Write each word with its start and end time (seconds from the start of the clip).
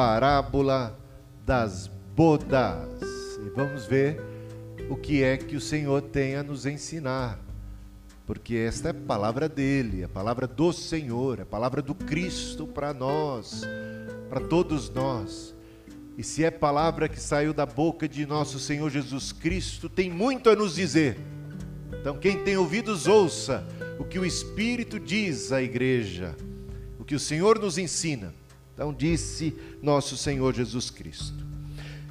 parábola 0.00 0.98
das 1.44 1.90
bodas. 2.16 2.88
E 3.44 3.50
vamos 3.50 3.84
ver 3.84 4.18
o 4.88 4.96
que 4.96 5.22
é 5.22 5.36
que 5.36 5.54
o 5.54 5.60
Senhor 5.60 6.00
tem 6.00 6.36
a 6.36 6.42
nos 6.42 6.64
ensinar. 6.64 7.38
Porque 8.26 8.54
esta 8.54 8.88
é 8.88 8.90
a 8.92 8.94
palavra 8.94 9.46
dele, 9.46 10.02
a 10.02 10.08
palavra 10.08 10.46
do 10.46 10.72
Senhor, 10.72 11.42
a 11.42 11.44
palavra 11.44 11.82
do 11.82 11.94
Cristo 11.94 12.66
para 12.66 12.94
nós, 12.94 13.60
para 14.30 14.40
todos 14.40 14.88
nós. 14.88 15.54
E 16.16 16.22
se 16.22 16.44
é 16.44 16.50
palavra 16.50 17.06
que 17.06 17.20
saiu 17.20 17.52
da 17.52 17.66
boca 17.66 18.08
de 18.08 18.24
nosso 18.24 18.58
Senhor 18.58 18.88
Jesus 18.88 19.32
Cristo, 19.32 19.86
tem 19.90 20.08
muito 20.08 20.48
a 20.48 20.56
nos 20.56 20.76
dizer. 20.76 21.18
Então, 22.00 22.16
quem 22.16 22.42
tem 22.42 22.56
ouvidos, 22.56 23.06
ouça 23.06 23.68
o 23.98 24.04
que 24.04 24.18
o 24.18 24.24
Espírito 24.24 24.98
diz 24.98 25.52
à 25.52 25.60
igreja, 25.60 26.34
o 26.98 27.04
que 27.04 27.14
o 27.14 27.20
Senhor 27.20 27.58
nos 27.58 27.76
ensina. 27.76 28.39
Então, 28.80 28.94
disse 28.94 29.54
nosso 29.82 30.16
Senhor 30.16 30.54
Jesus 30.54 30.88
Cristo. 30.88 31.44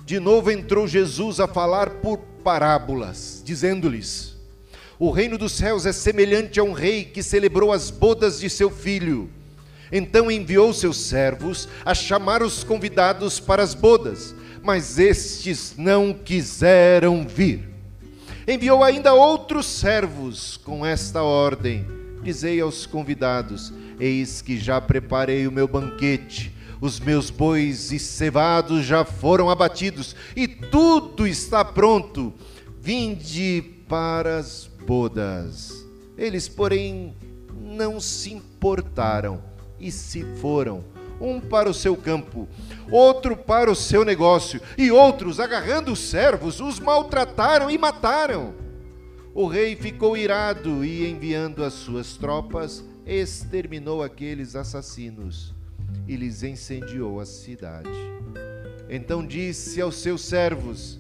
De 0.06 0.20
novo 0.20 0.52
entrou 0.52 0.88
Jesus 0.88 1.40
a 1.40 1.48
falar 1.48 1.90
por 1.90 2.20
parábolas, 2.44 3.42
dizendo-lhes: 3.44 4.36
O 5.00 5.10
reino 5.10 5.36
dos 5.36 5.54
céus 5.54 5.88
é 5.88 5.92
semelhante 5.92 6.60
a 6.60 6.64
um 6.64 6.72
rei 6.72 7.04
que 7.04 7.24
celebrou 7.24 7.72
as 7.72 7.90
bodas 7.90 8.40
de 8.40 8.52
seu 8.52 8.70
filho 8.70 9.32
então 9.92 10.30
enviou 10.30 10.74
seus 10.74 10.98
servos 10.98 11.68
a 11.84 11.94
chamar 11.94 12.44
os 12.44 12.64
convidados 12.64 13.40
para 13.40 13.64
as 13.64 13.74
bodas, 13.74 14.36
mas 14.62 15.00
estes 15.00 15.76
não 15.78 16.14
quiseram 16.14 17.28
vir. 17.28 17.68
Enviou 18.48 18.84
ainda 18.84 19.14
outros 19.14 19.66
servos 19.66 20.58
com 20.58 20.86
esta 20.86 21.24
ordem: 21.24 21.86
Dizei 22.22 22.62
aos 22.62 22.86
convidados: 22.86 23.74
Eis 24.00 24.42
que 24.42 24.60
já 24.60 24.80
preparei 24.80 25.48
o 25.48 25.52
meu 25.52 25.68
banquete, 25.68 26.54
os 26.82 27.00
meus 27.00 27.30
bois 27.30 27.92
e 27.92 28.00
cevados 28.00 28.86
já 28.86 29.04
foram 29.04 29.50
abatidos, 29.50 30.16
e 30.36 30.48
tudo 30.48 31.28
está 31.28 31.64
pronto. 31.66 32.34
Vinde 32.80 33.62
para 33.88 34.38
as 34.38 34.70
bodas. 34.86 35.86
Eles, 36.18 36.48
porém, 36.48 37.14
não 37.62 38.00
se 38.00 38.34
importaram 38.34 39.42
e 39.80 39.92
se 39.92 40.24
foram, 40.38 40.84
um 41.20 41.40
para 41.40 41.70
o 41.70 41.74
seu 41.74 41.98
campo, 41.98 42.48
outro 42.90 43.36
para 43.36 43.70
o 43.70 43.76
seu 43.76 44.06
negócio, 44.06 44.62
e 44.78 44.90
outros, 44.90 45.40
agarrando 45.40 45.92
os 45.92 46.00
servos, 46.00 46.62
os 46.62 46.80
maltrataram 46.80 47.70
e 47.70 47.78
mataram. 47.78 48.54
O 49.34 49.48
rei 49.48 49.76
ficou 49.76 50.16
irado 50.18 50.84
e, 50.84 51.10
enviando 51.10 51.64
as 51.64 51.74
suas 51.74 52.18
tropas, 52.18 52.84
exterminou 53.06 54.02
aqueles 54.02 54.56
assassinos 54.56 55.59
e 56.08 56.16
lhes 56.16 56.44
incendiou 56.44 57.20
a 57.20 57.26
cidade. 57.26 57.90
Então 58.90 59.26
disse 59.26 59.82
aos 59.82 59.96
seus 59.96 60.26
servos: 60.26 61.00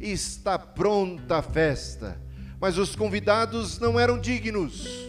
Está 0.00 0.58
pronta 0.58 1.38
a 1.38 1.42
festa, 1.42 2.20
mas 2.60 2.78
os 2.78 2.96
convidados 2.96 3.78
não 3.78 3.98
eram 3.98 4.18
dignos 4.18 5.06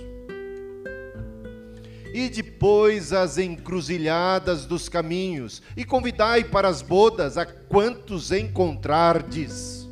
e 2.18 2.30
depois 2.30 3.14
as 3.14 3.38
encruzilhadas 3.38 4.66
dos 4.66 4.90
caminhos, 4.90 5.62
e 5.76 5.86
convidai 5.86 6.44
para 6.44 6.68
as 6.68 6.82
bodas 6.82 7.38
a 7.38 7.46
quantos 7.46 8.32
encontrardes. 8.32 9.88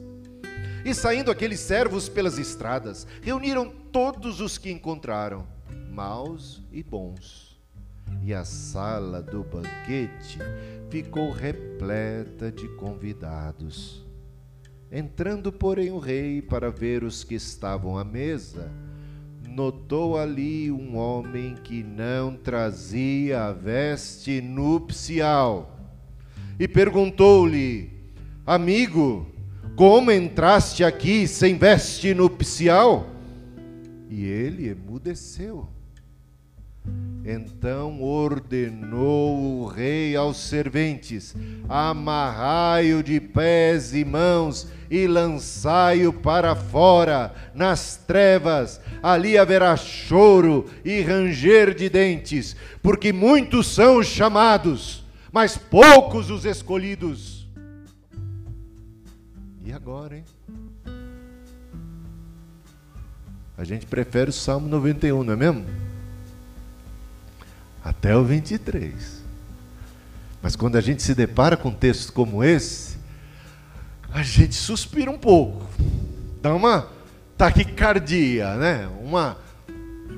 E 0.84 0.92
saindo 0.96 1.30
aqueles 1.30 1.60
servos 1.60 2.10
pelas 2.10 2.40
estradas, 2.40 3.06
reuniram 3.22 3.72
todos 3.92 4.42
os 4.42 4.58
que 4.58 4.72
encontraram, 4.72 5.48
maus 5.92 6.64
e 6.72 6.82
bons. 6.82 7.45
E 8.24 8.34
a 8.34 8.44
sala 8.44 9.22
do 9.22 9.44
banquete 9.44 10.40
ficou 10.90 11.32
repleta 11.32 12.52
de 12.52 12.68
convidados. 12.76 14.04
Entrando, 14.92 15.52
porém, 15.52 15.92
o 15.92 16.00
rei 16.00 16.42
para 16.42 16.72
ver 16.72 17.04
os 17.04 17.24
que 17.24 17.36
estavam 17.36 17.98
à 17.98 18.04
mesa, 18.04 18.72
notou 19.48 20.18
ali 20.18 20.72
um 20.72 20.98
homem 20.98 21.56
que 21.56 21.84
não 21.84 22.36
trazia 22.36 23.44
a 23.44 23.54
veste 23.54 24.42
nupcial 24.42 25.76
e 26.60 26.68
perguntou-lhe: 26.68 27.92
Amigo, 28.46 29.28
como 29.76 30.12
entraste 30.12 30.84
aqui 30.84 31.28
sem 31.28 31.58
veste 31.58 32.14
nupcial? 32.14 33.10
E 34.10 34.24
ele 34.24 34.70
emudeceu. 34.70 35.75
Então 37.26 38.04
ordenou 38.04 39.64
o 39.64 39.66
rei 39.66 40.16
aos 40.16 40.38
serventes: 40.38 41.36
amarrai-o 41.68 43.02
de 43.02 43.20
pés 43.20 43.96
e 43.96 44.06
mãos 44.06 44.68
e 44.92 45.08
lançai-o 45.08 46.14
para 46.14 46.56
fora, 46.56 47.34
nas 47.56 47.96
trevas, 47.96 48.80
ali 49.02 49.40
haverá 49.40 49.76
choro 49.76 50.70
e 50.86 51.02
ranger 51.02 51.74
de 51.74 51.90
dentes, 51.90 52.56
porque 52.84 53.12
muitos 53.12 53.74
são 53.74 53.98
os 53.98 54.06
chamados, 54.06 55.04
mas 55.32 55.58
poucos 55.58 56.30
os 56.30 56.46
escolhidos. 56.46 57.48
E 59.64 59.74
agora, 59.74 60.18
hein? 60.18 60.26
A 63.58 63.64
gente 63.64 63.88
prefere 63.88 64.30
o 64.30 64.34
Salmo 64.34 64.68
91, 64.68 65.24
não 65.24 65.34
é 65.34 65.36
mesmo? 65.36 65.66
Até 67.86 68.18
o 68.18 68.24
23. 68.24 69.22
Mas 70.42 70.56
quando 70.56 70.76
a 70.76 70.82
gente 70.82 71.04
se 71.04 71.14
depara 71.14 71.56
com 71.56 71.72
textos 71.72 72.10
como 72.10 72.44
esse, 72.44 72.98
a 74.12 74.24
gente 74.24 74.56
suspira 74.56 75.12
um 75.12 75.20
pouco, 75.20 75.68
dá 76.42 76.56
uma 76.56 76.90
taquicardia, 77.38 78.56
né? 78.56 78.90
uma 79.04 79.38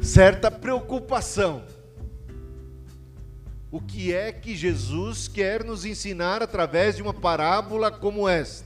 certa 0.02 0.50
preocupação. 0.50 1.62
O 3.70 3.82
que 3.82 4.14
é 4.14 4.32
que 4.32 4.56
Jesus 4.56 5.28
quer 5.28 5.66
nos 5.66 5.84
ensinar 5.84 6.42
através 6.42 6.96
de 6.96 7.02
uma 7.02 7.14
parábola 7.14 7.92
como 7.92 8.30
esta? 8.30 8.66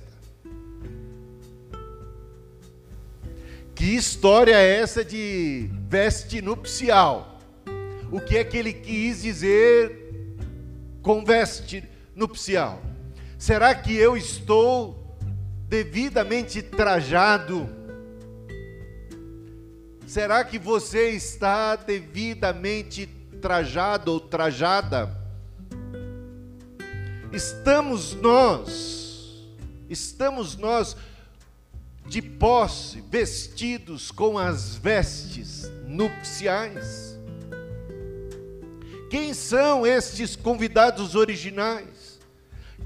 Que 3.74 3.96
história 3.96 4.56
é 4.56 4.76
essa 4.80 5.04
de 5.04 5.72
veste 5.90 6.40
nupcial? 6.40 7.31
O 8.12 8.20
que 8.20 8.38
é 8.38 8.44
que 8.44 8.58
ele 8.58 8.74
quis 8.74 9.22
dizer 9.22 10.36
com 11.02 11.24
veste 11.24 11.82
nupcial? 12.14 12.82
Será 13.38 13.74
que 13.74 13.96
eu 13.96 14.18
estou 14.18 15.18
devidamente 15.70 16.62
trajado? 16.62 17.70
Será 20.06 20.44
que 20.44 20.60
você 20.60 21.12
está 21.12 21.78
devidamente 21.78 23.08
trajado 23.42 24.12
ou 24.12 24.20
trajada? 24.20 25.18
Estamos 27.32 28.14
nós, 28.14 29.48
estamos 29.90 30.58
nós 30.58 30.98
de 32.06 32.22
posse, 32.22 33.00
vestidos 33.10 34.12
com 34.12 34.38
as 34.38 34.76
vestes 34.76 35.72
nupciais? 35.88 37.11
Quem 39.12 39.34
são 39.34 39.86
estes 39.86 40.38
convidados 40.38 41.16
originais 41.16 42.18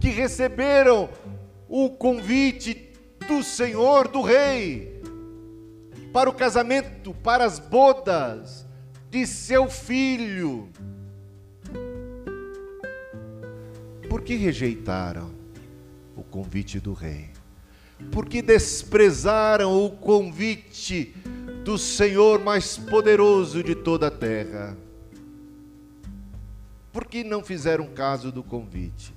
que 0.01 0.09
receberam 0.09 1.07
o 1.69 1.91
convite 1.91 2.91
do 3.27 3.43
Senhor, 3.43 4.07
do 4.07 4.23
Rei, 4.23 4.99
para 6.11 6.27
o 6.27 6.33
casamento, 6.33 7.13
para 7.13 7.45
as 7.45 7.59
bodas 7.59 8.65
de 9.11 9.27
seu 9.27 9.69
filho. 9.69 10.67
Por 14.09 14.23
que 14.23 14.35
rejeitaram 14.35 15.31
o 16.17 16.23
convite 16.23 16.79
do 16.79 16.93
Rei? 16.93 17.29
Por 18.11 18.25
que 18.25 18.41
desprezaram 18.41 19.85
o 19.85 19.91
convite 19.91 21.15
do 21.63 21.77
Senhor 21.77 22.43
mais 22.43 22.79
poderoso 22.79 23.61
de 23.61 23.75
toda 23.75 24.07
a 24.07 24.11
terra? 24.11 24.75
Por 26.95 27.07
que 27.07 27.25
não 27.25 27.43
fizeram 27.43 27.87
caso 27.87 28.31
do 28.31 28.41
convite? 28.41 29.13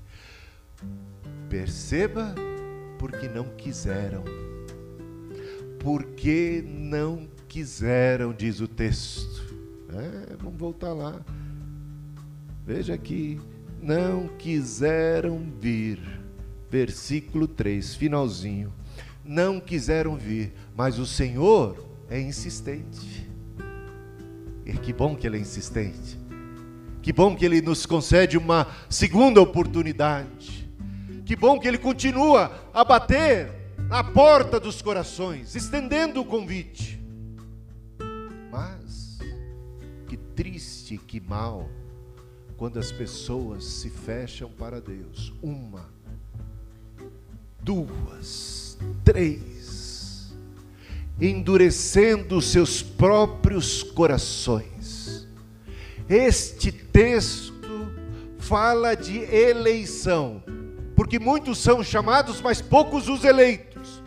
Perceba, 1.48 2.34
porque 2.98 3.28
não 3.28 3.44
quiseram. 3.50 4.24
Porque 5.78 6.60
não 6.66 7.28
quiseram, 7.46 8.32
diz 8.32 8.60
o 8.60 8.66
texto. 8.66 9.54
É, 9.90 10.34
vamos 10.40 10.58
voltar 10.58 10.92
lá. 10.92 11.24
Veja 12.66 12.94
aqui. 12.94 13.40
Não 13.80 14.26
quiseram 14.26 15.38
vir. 15.60 16.00
Versículo 16.68 17.46
3, 17.46 17.94
finalzinho. 17.94 18.72
Não 19.24 19.60
quiseram 19.60 20.16
vir, 20.16 20.52
mas 20.74 20.98
o 20.98 21.06
Senhor 21.06 21.78
é 22.10 22.20
insistente. 22.20 23.30
E 24.66 24.72
que 24.72 24.92
bom 24.92 25.14
que 25.14 25.28
ele 25.28 25.36
é 25.36 25.40
insistente. 25.40 26.18
Que 27.02 27.12
bom 27.12 27.34
que 27.34 27.44
Ele 27.44 27.60
nos 27.60 27.86
concede 27.86 28.36
uma 28.36 28.66
segunda 28.88 29.40
oportunidade. 29.40 30.68
Que 31.24 31.36
bom 31.36 31.58
que 31.58 31.68
Ele 31.68 31.78
continua 31.78 32.52
a 32.72 32.84
bater 32.84 33.52
na 33.88 34.04
porta 34.04 34.60
dos 34.60 34.82
corações, 34.82 35.54
estendendo 35.54 36.20
o 36.20 36.24
convite. 36.24 37.00
Mas, 38.50 39.18
que 40.06 40.16
triste, 40.16 40.98
que 40.98 41.20
mal, 41.20 41.68
quando 42.56 42.78
as 42.78 42.90
pessoas 42.90 43.64
se 43.64 43.88
fecham 43.88 44.50
para 44.50 44.80
Deus. 44.80 45.32
Uma, 45.40 45.88
duas, 47.62 48.76
três, 49.04 50.34
endurecendo 51.20 52.42
seus 52.42 52.82
próprios 52.82 53.82
corações. 53.82 54.77
Este 56.08 56.72
texto 56.72 57.92
fala 58.38 58.94
de 58.94 59.18
eleição, 59.18 60.42
porque 60.96 61.18
muitos 61.18 61.58
são 61.58 61.84
chamados, 61.84 62.40
mas 62.40 62.62
poucos 62.62 63.08
os 63.08 63.24
eleitos, 63.24 64.02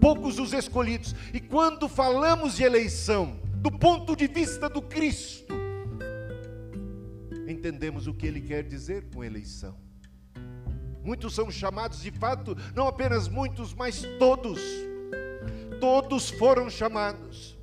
poucos 0.00 0.40
os 0.40 0.52
escolhidos. 0.52 1.14
E 1.32 1.38
quando 1.38 1.88
falamos 1.88 2.56
de 2.56 2.64
eleição, 2.64 3.38
do 3.58 3.70
ponto 3.70 4.16
de 4.16 4.26
vista 4.26 4.68
do 4.68 4.82
Cristo, 4.82 5.54
entendemos 7.46 8.08
o 8.08 8.14
que 8.14 8.26
ele 8.26 8.40
quer 8.40 8.64
dizer 8.64 9.04
com 9.14 9.22
eleição. 9.22 9.76
Muitos 11.04 11.34
são 11.34 11.50
chamados 11.52 12.02
de 12.02 12.10
fato, 12.10 12.56
não 12.74 12.88
apenas 12.88 13.28
muitos, 13.28 13.72
mas 13.72 14.02
todos. 14.18 14.60
Todos 15.78 16.30
foram 16.30 16.68
chamados. 16.68 17.53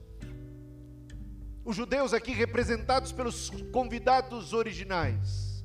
Os 1.64 1.76
judeus 1.76 2.14
aqui 2.14 2.32
representados 2.32 3.12
pelos 3.12 3.52
convidados 3.72 4.52
originais. 4.52 5.64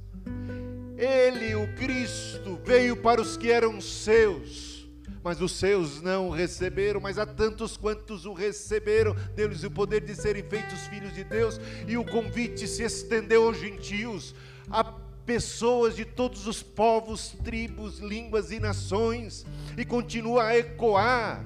Ele, 0.97 1.55
o 1.55 1.75
Cristo, 1.75 2.61
veio 2.65 2.97
para 2.97 3.21
os 3.21 3.37
que 3.37 3.51
eram 3.51 3.81
seus, 3.81 4.89
mas 5.23 5.41
os 5.41 5.53
seus 5.53 6.01
não 6.01 6.29
o 6.29 6.31
receberam, 6.31 7.01
mas 7.01 7.19
há 7.19 7.27
tantos 7.27 7.77
quantos 7.77 8.27
o 8.27 8.33
receberam, 8.33 9.15
deu-lhes 9.35 9.65
o 9.65 9.71
poder 9.71 10.01
de 10.03 10.15
serem 10.15 10.43
feitos 10.43 10.87
filhos 10.87 11.15
de 11.15 11.25
Deus, 11.25 11.61
e 11.87 11.97
o 11.97 12.05
convite 12.05 12.67
se 12.67 12.83
estendeu 12.83 13.47
aos 13.47 13.59
gentios, 13.59 14.35
a 14.71 14.85
pessoas 14.85 15.97
de 15.97 16.05
todos 16.05 16.47
os 16.47 16.63
povos, 16.63 17.37
tribos, 17.43 17.99
línguas 17.99 18.51
e 18.51 18.61
nações, 18.61 19.45
e 19.77 19.85
continua 19.85 20.45
a 20.45 20.59
ecoar, 20.59 21.45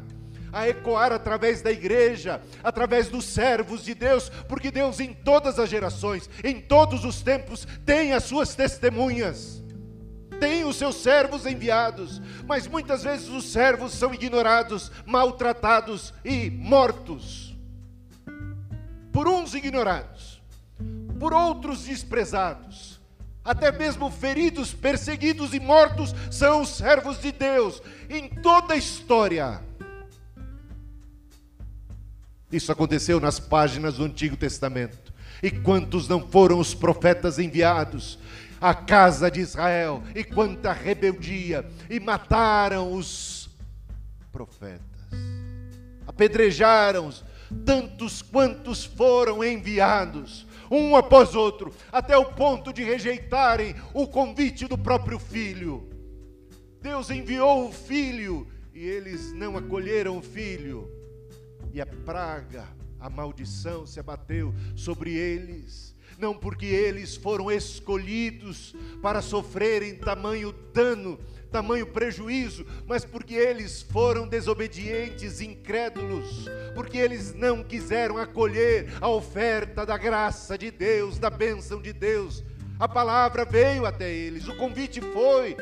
a 0.53 0.69
ecoar 0.69 1.13
através 1.13 1.63
da 1.63 1.71
igreja, 1.71 2.41
através 2.63 3.09
dos 3.09 3.25
servos 3.25 3.85
de 3.85 3.95
Deus, 3.95 4.31
porque 4.49 4.71
Deus 4.71 5.01
em 5.01 5.13
todas 5.13 5.59
as 5.59 5.69
gerações, 5.69 6.29
em 6.43 6.61
todos 6.61 7.05
os 7.05 7.23
tempos, 7.23 7.67
tem 7.85 8.13
as 8.13 8.25
suas 8.25 8.55
testemunhas, 8.55 9.63
tem 10.41 10.65
os 10.65 10.77
seus 10.77 10.97
servos 10.97 11.47
enviados, 11.47 12.21
mas 12.47 12.67
muitas 12.67 13.03
vezes 13.03 13.29
os 13.29 13.53
servos 13.53 13.93
são 13.93 14.15
ignorados, 14.15 14.91
maltratados 15.05 16.15
e 16.25 16.51
mortos. 16.51 17.55
Por 19.13 19.29
uns 19.29 19.55
ignorados, 19.55 20.41
por 21.19 21.35
outros 21.35 21.85
desprezados, 21.85 23.01
até 23.45 23.73
mesmo 23.73 24.11
feridos, 24.11 24.73
perseguidos 24.73 25.53
e 25.53 25.61
mortos, 25.61 26.15
são 26.31 26.63
os 26.63 26.71
servos 26.71 27.21
de 27.21 27.33
Deus 27.33 27.83
em 28.09 28.29
toda 28.29 28.75
a 28.75 28.77
história. 28.77 29.61
Isso 32.51 32.73
aconteceu 32.73 33.21
nas 33.21 33.39
páginas 33.39 33.97
do 33.97 34.05
Antigo 34.05 34.37
Testamento. 34.37 35.13
E 35.43 35.51
quantos 35.51 36.09
não 36.09 36.27
foram 36.29 36.59
os 36.59 36.75
profetas 36.75 37.39
enviados 37.39 38.19
à 38.61 38.75
casa 38.75 39.31
de 39.31 39.41
Israel? 39.41 40.03
E 40.15 40.25
quanta 40.25 40.73
rebeldia! 40.73 41.65
E 41.89 41.99
mataram 42.01 42.93
os 42.93 43.49
profetas, 44.31 44.81
apedrejaram 46.07 47.13
tantos 47.65 48.23
quantos 48.23 48.85
foram 48.85 49.43
enviados 49.43 50.47
um 50.71 50.95
após 50.95 51.35
outro, 51.35 51.75
até 51.91 52.17
o 52.17 52.27
ponto 52.27 52.73
de 52.73 52.85
rejeitarem 52.85 53.75
o 53.93 54.07
convite 54.07 54.69
do 54.69 54.79
próprio 54.79 55.19
filho. 55.19 55.91
Deus 56.81 57.11
enviou 57.11 57.69
o 57.69 57.73
filho 57.73 58.47
e 58.73 58.87
eles 58.87 59.33
não 59.33 59.57
acolheram 59.57 60.17
o 60.17 60.23
filho, 60.23 60.89
e 61.73 61.81
a 61.81 61.87
praga, 61.87 62.67
a 62.99 63.09
maldição 63.09 63.87
se 63.87 63.99
abateu 63.99 64.55
sobre 64.77 65.15
eles. 65.15 65.95
Não 66.19 66.35
porque 66.35 66.67
eles 66.67 67.17
foram 67.17 67.51
escolhidos 67.51 68.75
para 69.01 69.23
sofrerem 69.23 69.95
tamanho 69.95 70.53
dano, 70.75 71.19
tamanho 71.51 71.87
prejuízo, 71.87 72.67
mas 72.87 73.05
porque 73.05 73.35
eles 73.35 73.83
foram 73.83 74.29
desobedientes, 74.29 75.41
incrédulos, 75.41 76.47
porque 76.75 76.99
eles 76.99 77.35
não 77.35 77.65
quiseram 77.65 78.19
acolher 78.19 78.93
a 79.01 79.09
oferta 79.09 79.87
da 79.87 79.97
graça 79.97 80.57
de 80.57 80.71
Deus, 80.71 81.19
da 81.19 81.31
bênção 81.31 81.81
de 81.81 81.93
Deus. 81.93 82.45
A 82.79 82.89
palavra 82.89 83.45
veio 83.45 83.85
até 83.85 84.13
eles, 84.13 84.47
o 84.49 84.57
convite 84.57 85.01
foi 85.01 85.57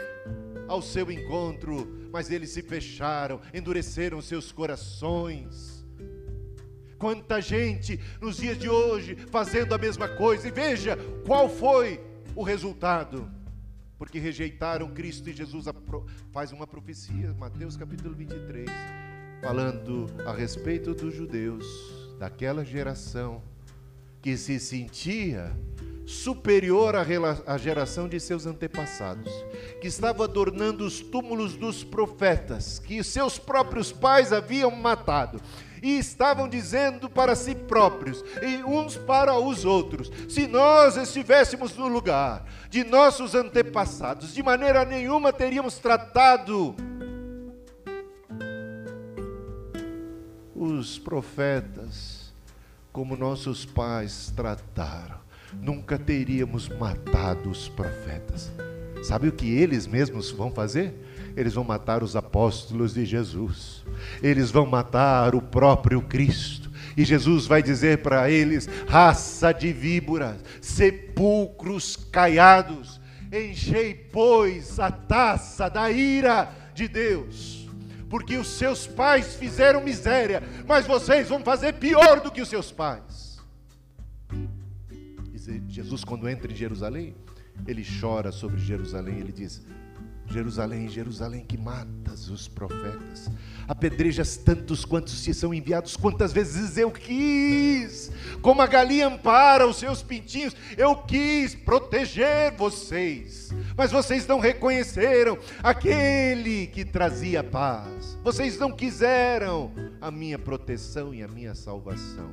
ao 0.68 0.82
seu 0.82 1.10
encontro, 1.10 2.08
mas 2.12 2.30
eles 2.30 2.50
se 2.50 2.62
fecharam, 2.62 3.40
endureceram 3.54 4.20
seus 4.20 4.52
corações. 4.52 5.77
Quanta 6.98 7.40
gente 7.40 8.00
nos 8.20 8.38
dias 8.38 8.58
de 8.58 8.68
hoje 8.68 9.14
fazendo 9.30 9.74
a 9.74 9.78
mesma 9.78 10.08
coisa, 10.08 10.48
e 10.48 10.50
veja 10.50 10.98
qual 11.24 11.48
foi 11.48 12.00
o 12.34 12.42
resultado. 12.42 13.30
Porque 13.96 14.18
rejeitaram 14.18 14.90
Cristo 14.90 15.28
e 15.28 15.32
Jesus 15.32 15.66
faz 16.32 16.52
uma 16.52 16.66
profecia, 16.66 17.34
Mateus 17.34 17.76
capítulo 17.76 18.14
23, 18.14 18.68
falando 19.42 20.06
a 20.26 20.32
respeito 20.32 20.94
dos 20.94 21.14
judeus, 21.14 21.66
daquela 22.18 22.64
geração 22.64 23.42
que 24.20 24.36
se 24.36 24.58
sentia 24.58 25.52
superior 26.06 26.94
à 26.96 27.58
geração 27.58 28.08
de 28.08 28.18
seus 28.18 28.46
antepassados, 28.46 29.30
que 29.80 29.88
estava 29.88 30.24
adornando 30.24 30.84
os 30.86 31.00
túmulos 31.00 31.54
dos 31.54 31.84
profetas, 31.84 32.78
que 32.78 33.04
seus 33.04 33.38
próprios 33.38 33.92
pais 33.92 34.32
haviam 34.32 34.70
matado, 34.70 35.40
e 35.82 35.98
estavam 35.98 36.48
dizendo 36.48 37.08
para 37.08 37.34
si 37.34 37.54
próprios 37.54 38.24
e 38.42 38.62
uns 38.64 38.96
para 38.96 39.38
os 39.38 39.64
outros: 39.64 40.10
se 40.28 40.46
nós 40.46 40.96
estivéssemos 40.96 41.76
no 41.76 41.88
lugar 41.88 42.44
de 42.68 42.84
nossos 42.84 43.34
antepassados, 43.34 44.34
de 44.34 44.42
maneira 44.42 44.84
nenhuma 44.84 45.32
teríamos 45.32 45.78
tratado 45.78 46.74
os 50.54 50.98
profetas 50.98 52.32
como 52.92 53.16
nossos 53.16 53.64
pais 53.64 54.32
trataram. 54.34 55.18
Nunca 55.52 55.98
teríamos 55.98 56.68
matado 56.68 57.50
os 57.50 57.68
profetas. 57.68 58.50
Sabe 59.02 59.28
o 59.28 59.32
que 59.32 59.56
eles 59.56 59.86
mesmos 59.86 60.30
vão 60.30 60.50
fazer? 60.50 60.94
Eles 61.38 61.54
vão 61.54 61.62
matar 61.62 62.02
os 62.02 62.16
apóstolos 62.16 62.94
de 62.94 63.06
Jesus, 63.06 63.84
eles 64.20 64.50
vão 64.50 64.66
matar 64.66 65.36
o 65.36 65.40
próprio 65.40 66.02
Cristo. 66.02 66.68
E 66.96 67.04
Jesus 67.04 67.46
vai 67.46 67.62
dizer 67.62 67.98
para 67.98 68.28
eles: 68.28 68.68
raça 68.88 69.52
de 69.52 69.72
víboras, 69.72 70.36
sepulcros 70.60 71.94
caiados, 71.94 73.00
enchei, 73.32 73.94
pois, 73.94 74.80
a 74.80 74.90
taça 74.90 75.68
da 75.68 75.88
ira 75.92 76.50
de 76.74 76.88
Deus, 76.88 77.68
porque 78.10 78.36
os 78.36 78.48
seus 78.48 78.88
pais 78.88 79.36
fizeram 79.36 79.80
miséria, 79.80 80.42
mas 80.66 80.88
vocês 80.88 81.28
vão 81.28 81.44
fazer 81.44 81.74
pior 81.74 82.20
do 82.20 82.32
que 82.32 82.42
os 82.42 82.48
seus 82.48 82.72
pais. 82.72 83.38
Jesus, 85.68 86.04
quando 86.04 86.28
entra 86.28 86.52
em 86.52 86.56
Jerusalém, 86.56 87.14
ele 87.66 87.86
chora 88.00 88.32
sobre 88.32 88.58
Jerusalém, 88.58 89.18
ele 89.18 89.32
diz: 89.32 89.62
Jerusalém, 90.30 90.88
Jerusalém, 90.88 91.44
que 91.44 91.56
matas 91.56 92.28
os 92.28 92.46
profetas, 92.46 93.30
apedrejas 93.66 94.36
tantos 94.36 94.84
quantos 94.84 95.22
te 95.22 95.32
são 95.32 95.54
enviados, 95.54 95.96
quantas 95.96 96.32
vezes 96.32 96.76
eu 96.76 96.90
quis, 96.90 98.10
como 98.42 98.60
a 98.60 98.66
galinha 98.66 99.06
ampara 99.06 99.66
os 99.66 99.76
seus 99.76 100.02
pintinhos, 100.02 100.54
eu 100.76 100.94
quis 100.96 101.54
proteger 101.54 102.54
vocês, 102.56 103.50
mas 103.76 103.90
vocês 103.90 104.26
não 104.26 104.38
reconheceram 104.38 105.38
aquele 105.62 106.66
que 106.66 106.84
trazia 106.84 107.42
paz, 107.42 108.18
vocês 108.22 108.58
não 108.58 108.70
quiseram 108.70 109.72
a 110.00 110.10
minha 110.10 110.38
proteção 110.38 111.14
e 111.14 111.22
a 111.22 111.28
minha 111.28 111.54
salvação. 111.54 112.30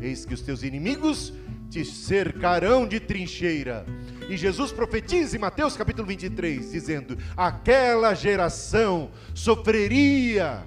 Eis 0.00 0.26
que 0.26 0.34
os 0.34 0.42
teus 0.42 0.62
inimigos 0.62 1.32
te 1.70 1.84
cercarão 1.84 2.86
de 2.86 3.00
trincheira. 3.00 3.84
E 4.28 4.36
Jesus 4.36 4.72
profetiza 4.72 5.36
em 5.36 5.40
Mateus 5.40 5.76
capítulo 5.76 6.06
23, 6.06 6.72
dizendo: 6.72 7.16
aquela 7.36 8.14
geração 8.14 9.10
sofreria 9.34 10.66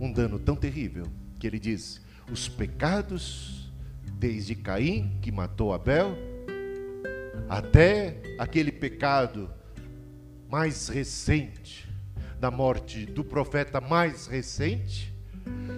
um 0.00 0.12
dano 0.12 0.38
tão 0.38 0.56
terrível 0.56 1.06
que 1.38 1.46
ele 1.46 1.58
diz: 1.58 2.00
os 2.30 2.48
pecados 2.48 3.70
desde 4.18 4.54
Caim, 4.54 5.18
que 5.20 5.30
matou 5.30 5.74
Abel, 5.74 6.16
até 7.48 8.20
aquele 8.38 8.72
pecado 8.72 9.50
mais 10.48 10.88
recente, 10.88 11.86
da 12.38 12.50
morte 12.50 13.06
do 13.06 13.24
profeta 13.24 13.80
mais 13.80 14.26
recente, 14.26 15.15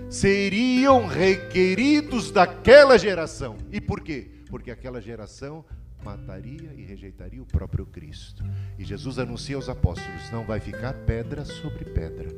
seriam 0.09 1.07
requeridos 1.07 2.31
daquela 2.31 2.99
geração. 2.99 3.57
E 3.71 3.81
por 3.81 4.01
quê? 4.01 4.31
Porque 4.49 4.71
aquela 4.71 5.01
geração 5.01 5.65
mataria 6.05 6.73
e 6.77 6.83
rejeitaria 6.83 7.43
o 7.43 7.47
próprio 7.47 7.85
Cristo. 7.87 8.45
E 8.79 8.85
Jesus 8.85 9.19
anuncia 9.19 9.57
aos 9.57 9.69
apóstolos: 9.69 10.31
não 10.31 10.45
vai 10.45 10.61
ficar 10.61 10.95
pedra 11.05 11.45
sobre 11.45 11.85
pedra. 11.85 12.29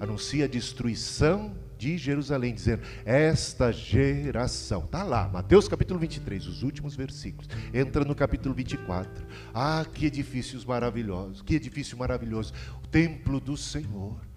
Anuncia 0.00 0.46
a 0.46 0.48
destruição 0.48 1.54
de 1.78 1.96
Jerusalém, 1.96 2.54
dizendo: 2.54 2.82
Esta 3.04 3.70
geração, 3.70 4.84
está 4.84 5.04
lá, 5.04 5.28
Mateus 5.28 5.68
capítulo 5.68 6.00
23, 6.00 6.46
os 6.46 6.62
últimos 6.62 6.96
versículos. 6.96 7.48
Entra 7.72 8.04
no 8.04 8.14
capítulo 8.14 8.54
24. 8.54 9.24
Ah, 9.54 9.84
que 9.92 10.06
edifícios 10.06 10.64
maravilhosos, 10.64 11.42
que 11.42 11.54
edifício 11.54 11.96
maravilhoso, 11.96 12.52
o 12.82 12.86
templo 12.88 13.38
do 13.38 13.56
Senhor. 13.56 14.31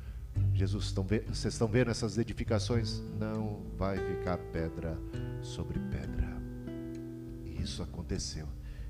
Jesus, 0.55 0.85
estão 0.85 1.03
vocês 1.03 1.53
estão 1.53 1.67
vendo 1.67 1.91
essas 1.91 2.17
edificações? 2.17 3.01
Não 3.19 3.61
vai 3.77 3.97
ficar 3.97 4.37
pedra 4.37 4.97
sobre 5.41 5.77
pedra. 5.91 6.33
E 7.45 7.61
isso 7.61 7.83
aconteceu. 7.83 8.47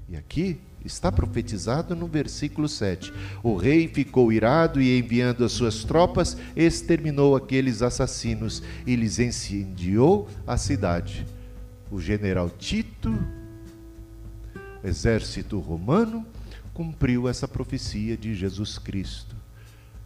E 0.07 0.15
aqui 0.15 0.61
está 0.85 1.11
profetizado 1.11 1.95
no 1.95 2.05
versículo 2.05 2.69
7. 2.69 3.11
O 3.41 3.55
rei 3.55 3.87
ficou 3.87 4.31
irado 4.31 4.79
e, 4.79 4.99
enviando 4.99 5.43
as 5.43 5.53
suas 5.53 5.83
tropas, 5.83 6.37
exterminou 6.55 7.35
aqueles 7.35 7.81
assassinos 7.81 8.61
e 8.85 8.95
lhes 8.95 9.17
incendiou 9.17 10.29
a 10.45 10.57
cidade. 10.57 11.25
O 11.89 11.99
general 11.99 12.47
Tito, 12.51 13.11
exército 14.83 15.59
romano, 15.59 16.23
cumpriu 16.75 17.27
essa 17.27 17.47
profecia 17.47 18.15
de 18.15 18.35
Jesus 18.35 18.77
Cristo. 18.77 19.35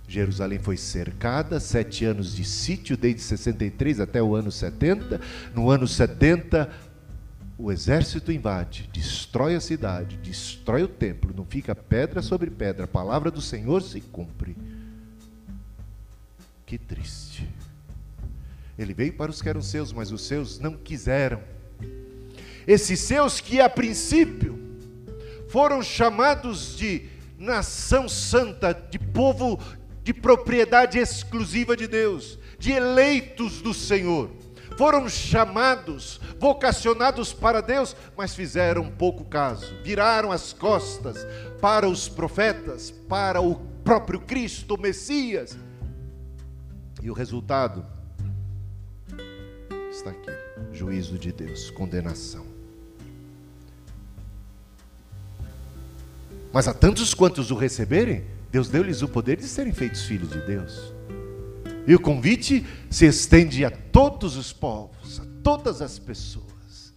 Jerusalém 0.09 0.57
foi 0.57 0.75
cercada, 0.75 1.59
sete 1.59 2.03
anos 2.03 2.35
de 2.35 2.43
sítio, 2.43 2.97
desde 2.97 3.21
63 3.21 3.99
até 3.99 4.21
o 4.21 4.35
ano 4.35 4.51
70. 4.51 5.21
No 5.53 5.69
ano 5.69 5.87
70, 5.87 6.67
o 7.55 7.71
exército 7.71 8.31
invade, 8.31 8.89
destrói 8.91 9.53
a 9.53 9.61
cidade, 9.61 10.17
destrói 10.17 10.81
o 10.81 10.87
templo, 10.87 11.31
não 11.35 11.45
fica 11.45 11.75
pedra 11.75 12.23
sobre 12.23 12.49
pedra, 12.49 12.85
a 12.85 12.87
palavra 12.87 13.29
do 13.29 13.39
Senhor 13.39 13.83
se 13.83 14.01
cumpre. 14.01 14.57
Que 16.65 16.79
triste. 16.79 17.47
Ele 18.79 18.95
veio 18.95 19.13
para 19.13 19.29
os 19.29 19.43
que 19.43 19.49
eram 19.49 19.61
seus, 19.61 19.93
mas 19.93 20.11
os 20.11 20.23
seus 20.23 20.57
não 20.57 20.73
quiseram. 20.73 21.39
Esses 22.65 22.99
seus 22.99 23.39
que 23.39 23.61
a 23.61 23.69
princípio 23.69 24.57
foram 25.49 25.83
chamados 25.83 26.75
de 26.77 27.09
nação 27.37 28.09
santa, 28.09 28.73
de 28.73 28.97
povo 28.97 29.59
de 30.09 30.13
propriedade 30.13 30.97
exclusiva 30.97 31.77
de 31.77 31.87
Deus, 31.87 32.39
de 32.57 32.71
eleitos 32.71 33.61
do 33.61 33.75
Senhor 33.75 34.31
foram 34.75 35.07
chamados, 35.07 36.19
vocacionados 36.39 37.31
para 37.31 37.61
Deus, 37.61 37.95
mas 38.17 38.33
fizeram 38.33 38.89
pouco 38.89 39.23
caso, 39.23 39.75
viraram 39.83 40.31
as 40.31 40.51
costas 40.51 41.27
para 41.61 41.87
os 41.87 42.09
profetas, 42.09 42.89
para 42.89 43.39
o 43.39 43.55
próprio 43.83 44.19
Cristo, 44.19 44.73
o 44.73 44.81
Messias. 44.81 45.55
E 47.03 47.11
o 47.11 47.13
resultado 47.13 47.85
está 49.91 50.09
aqui: 50.09 50.31
juízo 50.71 51.19
de 51.19 51.31
Deus, 51.31 51.69
condenação. 51.69 52.47
Mas 56.51 56.67
a 56.67 56.73
tantos 56.73 57.13
quantos 57.13 57.51
o 57.51 57.55
receberem, 57.55 58.38
Deus 58.51 58.67
deu-lhes 58.69 59.01
o 59.01 59.07
poder 59.07 59.37
de 59.37 59.47
serem 59.47 59.71
feitos 59.71 60.03
filhos 60.03 60.29
de 60.29 60.41
Deus. 60.41 60.93
E 61.85 61.93
o 61.93 61.99
convite 61.99 62.65
se 62.89 63.05
estende 63.05 63.63
a 63.63 63.71
todos 63.71 64.35
os 64.35 64.51
povos, 64.51 65.19
a 65.19 65.25
todas 65.43 65.81
as 65.81 65.99
pessoas. 65.99 66.93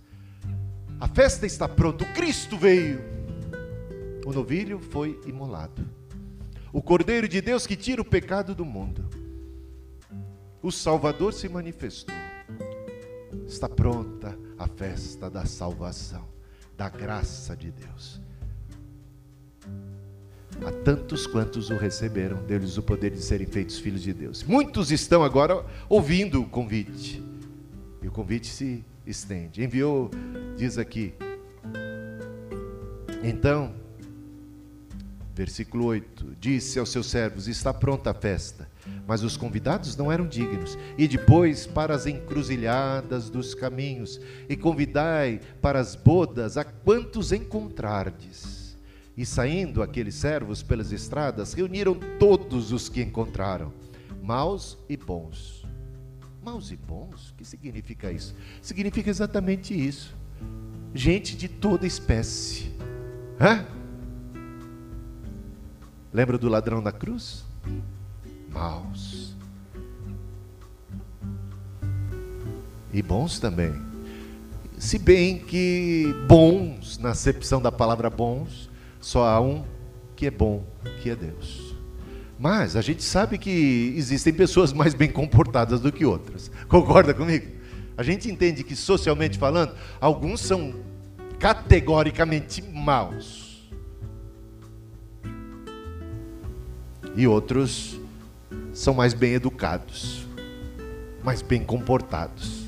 A 0.99 1.09
festa 1.09 1.47
está 1.47 1.69
pronta, 1.69 2.05
o 2.05 2.13
Cristo 2.15 2.57
veio. 2.57 3.01
O 4.25 4.33
novilho 4.33 4.79
foi 4.79 5.21
imolado. 5.27 5.85
O 6.73 6.81
Cordeiro 6.81 7.29
de 7.29 7.41
Deus 7.41 7.67
que 7.67 7.77
tira 7.77 8.01
o 8.01 8.05
pecado 8.05 8.55
do 8.55 8.65
mundo. 8.65 9.05
O 10.63 10.71
Salvador 10.71 11.35
se 11.35 11.49
manifestou. 11.49 12.15
Está 13.47 13.69
pronta 13.69 14.39
a 14.59 14.67
festa 14.69 15.29
da 15.29 15.45
salvação, 15.45 16.27
da 16.77 16.89
graça 16.89 17.57
de 17.57 17.71
Deus 17.71 18.23
a 20.65 20.71
tantos 20.85 21.27
quantos 21.27 21.71
o 21.71 21.77
receberam, 21.77 22.43
deu-lhes 22.45 22.77
o 22.77 22.83
poder 22.83 23.11
de 23.11 23.21
serem 23.21 23.47
feitos 23.47 23.79
filhos 23.79 24.03
de 24.03 24.13
Deus. 24.13 24.45
Muitos 24.45 24.91
estão 24.91 25.25
agora 25.25 25.65
ouvindo 25.89 26.43
o 26.43 26.49
convite, 26.49 27.23
e 28.03 28.09
o 28.09 28.13
convite 28.13 28.47
se 28.47 28.85
estende. 29.07 29.65
Enviou, 29.65 30.11
diz 30.57 30.79
aqui, 30.79 31.15
então, 33.23 33.73
versículo 35.35 35.85
8: 35.87 36.37
disse 36.41 36.79
aos 36.79 36.91
seus 36.91 37.07
servos: 37.07 37.47
Está 37.47 37.73
pronta 37.73 38.11
a 38.11 38.15
festa, 38.15 38.69
mas 39.07 39.23
os 39.23 39.37
convidados 39.37 39.97
não 39.97 40.11
eram 40.11 40.27
dignos. 40.27 40.77
E 40.99 41.07
depois 41.07 41.67
para 41.67 41.95
as 41.95 42.07
encruzilhadas 42.07 43.31
dos 43.31 43.55
caminhos, 43.55 44.21
e 44.49 44.57
convidai 44.57 45.41
para 45.61 45.79
as 45.79 45.95
bodas 45.95 46.57
a 46.57 46.65
quantos 46.65 47.33
encontrardes. 47.33 48.62
E 49.17 49.27
saindo 49.27 49.83
aqueles 49.83 50.15
servos 50.15 50.63
pelas 50.63 50.91
estradas, 50.91 51.53
reuniram 51.53 51.99
todos 52.19 52.73
os 52.73 52.89
que 52.89 53.03
encontraram, 53.03 53.73
maus 54.23 54.79
e 54.89 54.97
bons. 54.97 55.67
Maus 56.43 56.71
e 56.71 56.77
bons? 56.77 57.31
O 57.31 57.35
que 57.35 57.45
significa 57.45 58.11
isso? 58.11 58.35
Significa 58.61 59.11
exatamente 59.11 59.75
isso. 59.75 60.17
Gente 60.95 61.37
de 61.37 61.49
toda 61.49 61.87
espécie. 61.87 62.73
Hã? 63.41 63.65
Lembra 66.13 66.37
do 66.37 66.49
ladrão 66.49 66.83
da 66.83 66.91
cruz? 66.91 67.45
Maus. 68.51 69.37
E 72.93 73.01
bons 73.03 73.39
também. 73.39 73.73
Se 74.79 74.99
bem 74.99 75.39
que 75.39 76.13
bons, 76.27 76.99
na 76.99 77.11
acepção 77.11 77.63
da 77.63 77.71
palavra 77.71 78.11
bons, 78.11 78.69
só 79.03 79.27
há 79.27 79.41
um 79.41 79.65
que 80.15 80.27
é 80.27 80.31
bom, 80.31 80.65
que 81.03 81.11
é 81.11 81.17
Deus. 81.17 81.75
Mas 82.39 82.77
a 82.77 82.81
gente 82.81 83.03
sabe 83.03 83.37
que 83.37 83.93
existem 83.97 84.33
pessoas 84.33 84.73
mais 84.73 84.95
bem 84.95 85.11
comportadas 85.11 85.81
do 85.81 85.93
que 85.93 86.05
outras. 86.05 86.51
Concorda 86.69 87.13
comigo? 87.13 87.49
A 87.97 88.03
gente 88.03 88.31
entende 88.31 88.65
que, 88.65 88.75
socialmente 88.75 89.39
falando, 89.39 89.75
alguns 90.01 90.41
são 90.41 90.75
categoricamente 91.39 92.63
maus. 92.63 93.71
E 97.15 97.27
outros 97.27 98.01
são 98.73 98.95
mais 98.95 99.13
bem 99.13 99.35
educados, 99.35 100.27
mais 101.23 101.43
bem 101.43 101.63
comportados. 101.63 102.63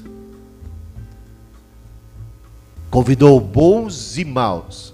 Convidou 2.91 3.41
bons 3.41 4.19
e 4.19 4.25
maus 4.25 4.94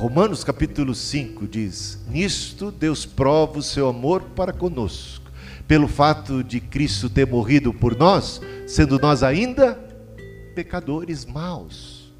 Romanos 0.00 0.42
capítulo 0.42 0.94
5 0.94 1.46
diz: 1.46 1.98
Nisto 2.08 2.70
Deus 2.70 3.04
prova 3.04 3.58
o 3.58 3.62
seu 3.62 3.86
amor 3.86 4.22
para 4.34 4.50
conosco, 4.50 5.30
pelo 5.68 5.86
fato 5.86 6.42
de 6.42 6.58
Cristo 6.58 7.10
ter 7.10 7.26
morrido 7.26 7.70
por 7.70 7.94
nós, 7.94 8.40
sendo 8.66 8.98
nós 8.98 9.22
ainda 9.22 9.74
pecadores 10.54 11.26
maus. 11.26 12.10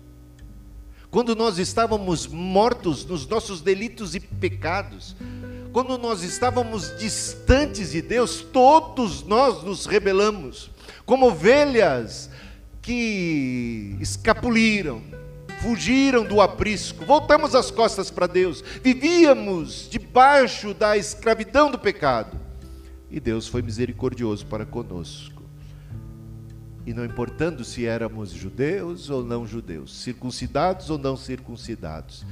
Quando 1.11 1.35
nós 1.35 1.59
estávamos 1.59 2.27
mortos 2.27 3.07
nos 3.07 3.27
nossos 3.27 3.63
delitos 3.63 4.15
e 4.15 4.21
pecados, 4.21 5.17
quando 5.73 5.97
nós 5.97 6.23
estávamos 6.23 6.95
distantes 6.99 7.93
de 7.93 8.03
Deus, 8.03 8.43
todos 8.43 9.23
nós 9.23 9.65
nos 9.65 9.87
rebelamos, 9.87 10.71
como 11.07 11.29
ovelhas 11.29 12.29
que 12.83 13.97
escapuliram, 14.01 15.01
fugiram 15.61 16.25
do 16.25 16.41
aprisco, 16.41 17.05
voltamos 17.05 17.55
as 17.55 17.71
costas 17.71 18.11
para 18.11 18.27
Deus, 18.27 18.63
vivíamos 18.83 19.89
debaixo 19.91 20.73
da 20.73 20.97
escravidão 20.97 21.71
do 21.71 21.79
pecado. 21.79 22.39
E 23.11 23.21
Deus 23.21 23.47
foi 23.47 23.61
misericordioso 23.61 24.47
para 24.47 24.65
conosco. 24.65 25.43
E 26.87 26.95
não 26.95 27.05
importando 27.05 27.65
se 27.65 27.87
éramos 27.87 28.31
judeus 28.31 29.11
ou 29.11 29.23
não 29.23 29.47
judeus, 29.47 29.95
circuncidados 30.01 30.89
ou 30.89 30.97
não 30.97 31.17
circuncidados, 31.17 32.25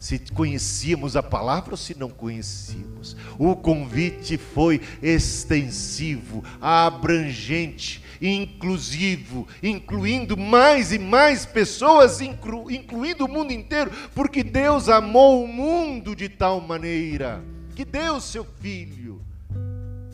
se 0.00 0.18
conhecíamos 0.18 1.14
a 1.14 1.22
palavra 1.22 1.72
ou 1.72 1.76
se 1.76 1.96
não 1.96 2.08
conhecíamos. 2.08 3.14
O 3.38 3.54
convite 3.54 4.38
foi 4.38 4.80
extensivo, 5.02 6.42
abrangente, 6.58 8.02
inclusivo, 8.20 9.46
incluindo 9.62 10.38
mais 10.38 10.90
e 10.90 10.98
mais 10.98 11.44
pessoas, 11.44 12.22
inclu, 12.22 12.70
incluindo 12.70 13.26
o 13.26 13.28
mundo 13.28 13.52
inteiro, 13.52 13.90
porque 14.14 14.42
Deus 14.42 14.88
amou 14.88 15.44
o 15.44 15.48
mundo 15.48 16.16
de 16.16 16.30
tal 16.30 16.62
maneira 16.62 17.44
que 17.76 17.84
deu 17.84 18.20
seu 18.22 18.46
Filho 18.58 19.20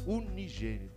unigênito, 0.05 0.91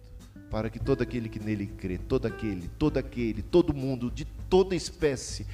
para 0.49 0.67
que 0.67 0.79
todo 0.79 1.03
aquele 1.03 1.29
que 1.29 1.39
nele 1.39 1.67
crê, 1.67 1.99
todo 1.99 2.25
aquele, 2.25 2.67
todo 2.79 2.97
aquele, 2.97 3.43
todo 3.43 3.71
mundo, 3.71 4.09
de 4.09 4.25
toda 4.25 4.75
espécie, 4.75 5.45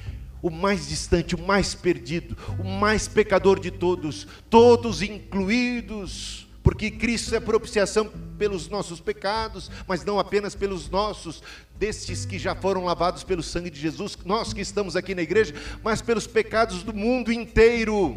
o 0.46 0.50
mais 0.50 0.88
distante, 0.88 1.34
o 1.34 1.38
mais 1.38 1.74
perdido, 1.74 2.36
o 2.60 2.62
mais 2.64 3.08
pecador 3.08 3.58
de 3.58 3.72
todos, 3.72 4.28
todos 4.48 5.02
incluídos, 5.02 6.46
porque 6.62 6.88
Cristo 6.88 7.34
é 7.34 7.40
propiciação 7.40 8.08
pelos 8.38 8.68
nossos 8.68 9.00
pecados, 9.00 9.68
mas 9.88 10.04
não 10.04 10.20
apenas 10.20 10.54
pelos 10.54 10.88
nossos, 10.88 11.42
destes 11.76 12.24
que 12.24 12.38
já 12.38 12.54
foram 12.54 12.84
lavados 12.84 13.24
pelo 13.24 13.42
sangue 13.42 13.70
de 13.70 13.80
Jesus, 13.80 14.16
nós 14.24 14.52
que 14.52 14.60
estamos 14.60 14.94
aqui 14.94 15.16
na 15.16 15.22
igreja, 15.22 15.52
mas 15.82 16.00
pelos 16.00 16.28
pecados 16.28 16.84
do 16.84 16.94
mundo 16.94 17.32
inteiro. 17.32 18.16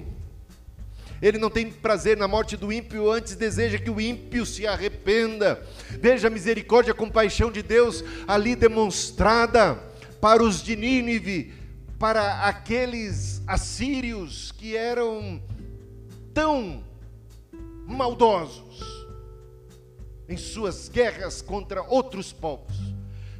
Ele 1.19 1.39
não 1.39 1.49
tem 1.49 1.71
prazer 1.71 2.15
na 2.15 2.27
morte 2.27 2.55
do 2.55 2.71
ímpio, 2.71 3.11
antes 3.11 3.35
deseja 3.35 3.79
que 3.79 3.89
o 3.89 3.99
ímpio 3.99 4.45
se 4.45 4.67
arrependa. 4.67 5.61
Veja 5.99 6.27
a 6.27 6.31
misericórdia, 6.31 6.91
a 6.91 6.95
compaixão 6.95 7.51
de 7.51 7.63
Deus 7.63 8.03
ali 8.27 8.55
demonstrada 8.55 9.89
para 10.21 10.43
os 10.43 10.61
de 10.61 10.75
Nínive, 10.75 11.58
para 11.99 12.45
aqueles 12.47 13.43
assírios 13.45 14.53
que 14.53 14.75
eram 14.75 15.43
tão 16.33 16.81
maldosos 17.85 19.05
em 20.29 20.37
suas 20.37 20.87
guerras 20.87 21.41
contra 21.41 21.83
outros 21.83 22.31
povos, 22.31 22.77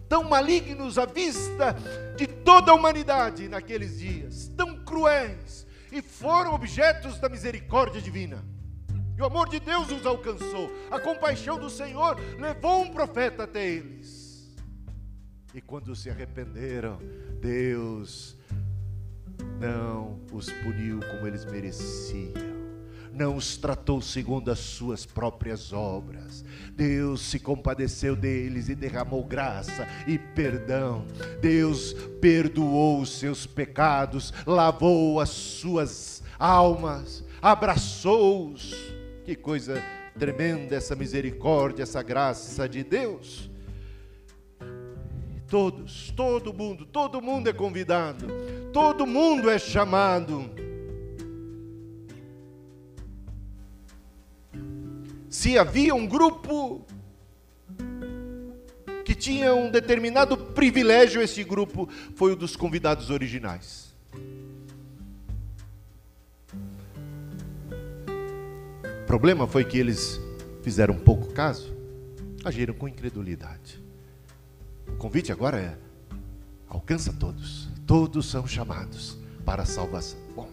tão 0.10 0.26
malignos 0.26 0.98
à 0.98 1.06
vista 1.06 1.74
de 2.18 2.28
toda 2.28 2.72
a 2.72 2.76
humanidade 2.76 3.48
naqueles 3.48 4.00
dias, 4.00 4.52
tão 4.58 4.76
cruéis, 4.84 5.66
e 5.90 6.02
foram 6.02 6.54
objetos 6.54 7.18
da 7.18 7.30
misericórdia 7.30 8.02
divina. 8.02 8.44
E 9.18 9.22
o 9.22 9.26
amor 9.26 9.48
de 9.48 9.60
Deus 9.60 9.90
os 9.90 10.06
alcançou, 10.06 10.70
a 10.92 11.00
compaixão 11.00 11.58
do 11.58 11.70
Senhor 11.70 12.20
levou 12.38 12.82
um 12.82 12.92
profeta 12.92 13.44
até 13.44 13.66
eles. 13.66 14.54
E 15.54 15.62
quando 15.62 15.96
se 15.96 16.10
arrependeram, 16.10 17.00
Deus 17.40 18.38
não 19.60 20.20
os 20.32 20.50
puniu 20.50 21.00
como 21.12 21.28
eles 21.28 21.46
mereciam 21.46 22.60
não 23.20 23.36
os 23.36 23.58
tratou 23.58 24.02
segundo 24.02 24.50
as 24.50 24.60
suas 24.60 25.06
próprias 25.06 25.74
obras. 25.74 26.46
Deus 26.74 27.22
se 27.22 27.38
compadeceu 27.38 28.16
deles 28.16 28.70
e 28.70 28.76
derramou 28.76 29.24
graça 29.26 29.86
e 30.08 30.18
perdão. 30.18 31.06
Deus 31.42 31.94
perdoou 32.22 33.02
os 33.02 33.20
seus 33.20 33.46
pecados, 33.46 34.34
lavou 34.46 35.20
as 35.20 35.30
suas 35.30 36.24
almas, 36.40 37.24
abraçou-os. 37.42 38.74
Que 39.26 39.36
coisa 39.36 39.84
tremenda 40.18 40.76
essa 40.76 40.96
misericórdia, 40.96 41.84
essa 41.84 42.02
graça 42.02 42.70
de 42.70 42.84
Deus. 42.86 43.50
Todos, 45.50 46.12
todo 46.16 46.54
mundo, 46.54 46.86
todo 46.86 47.20
mundo 47.20 47.50
é 47.50 47.54
convidado, 47.54 48.28
todo 48.72 49.08
mundo 49.08 49.50
é 49.50 49.58
chamado. 49.58 50.48
Se 55.28 55.58
havia 55.58 55.96
um 55.96 56.06
grupo 56.06 56.86
que 59.04 59.16
tinha 59.16 59.56
um 59.56 59.72
determinado 59.72 60.38
privilégio, 60.38 61.20
esse 61.20 61.44
grupo 61.44 61.90
foi 62.14 62.34
o 62.34 62.36
dos 62.36 62.56
convidados 62.56 63.10
originais. 63.10 63.92
O 69.02 69.06
problema 69.08 69.48
foi 69.48 69.66
que 69.66 69.80
eles 69.80 70.22
fizeram 70.62 70.94
pouco 70.94 71.34
caso, 71.34 71.76
agiram 72.46 72.76
com 72.76 72.88
incredulidade. 72.88 73.89
O 74.94 74.98
convite 74.98 75.32
agora 75.32 75.60
é: 75.60 75.78
alcança 76.68 77.14
todos, 77.14 77.70
todos 77.86 78.26
são 78.26 78.46
chamados 78.48 79.18
para 79.46 79.64
a 79.64 79.66
salvação. 79.66 80.20
Bom, 80.36 80.50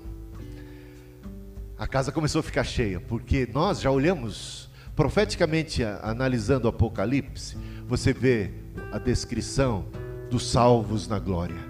a 1.78 1.86
casa 1.86 2.10
começou 2.10 2.40
a 2.40 2.42
ficar 2.42 2.64
cheia, 2.64 3.00
porque 3.00 3.48
nós 3.52 3.80
já 3.80 3.90
olhamos 3.90 4.70
profeticamente 4.96 5.84
analisando 5.84 6.64
o 6.64 6.70
Apocalipse, 6.70 7.56
você 7.86 8.14
vê 8.14 8.50
a 8.90 8.98
descrição 8.98 9.84
dos 10.30 10.50
salvos 10.50 11.06
na 11.06 11.18
glória. 11.18 11.60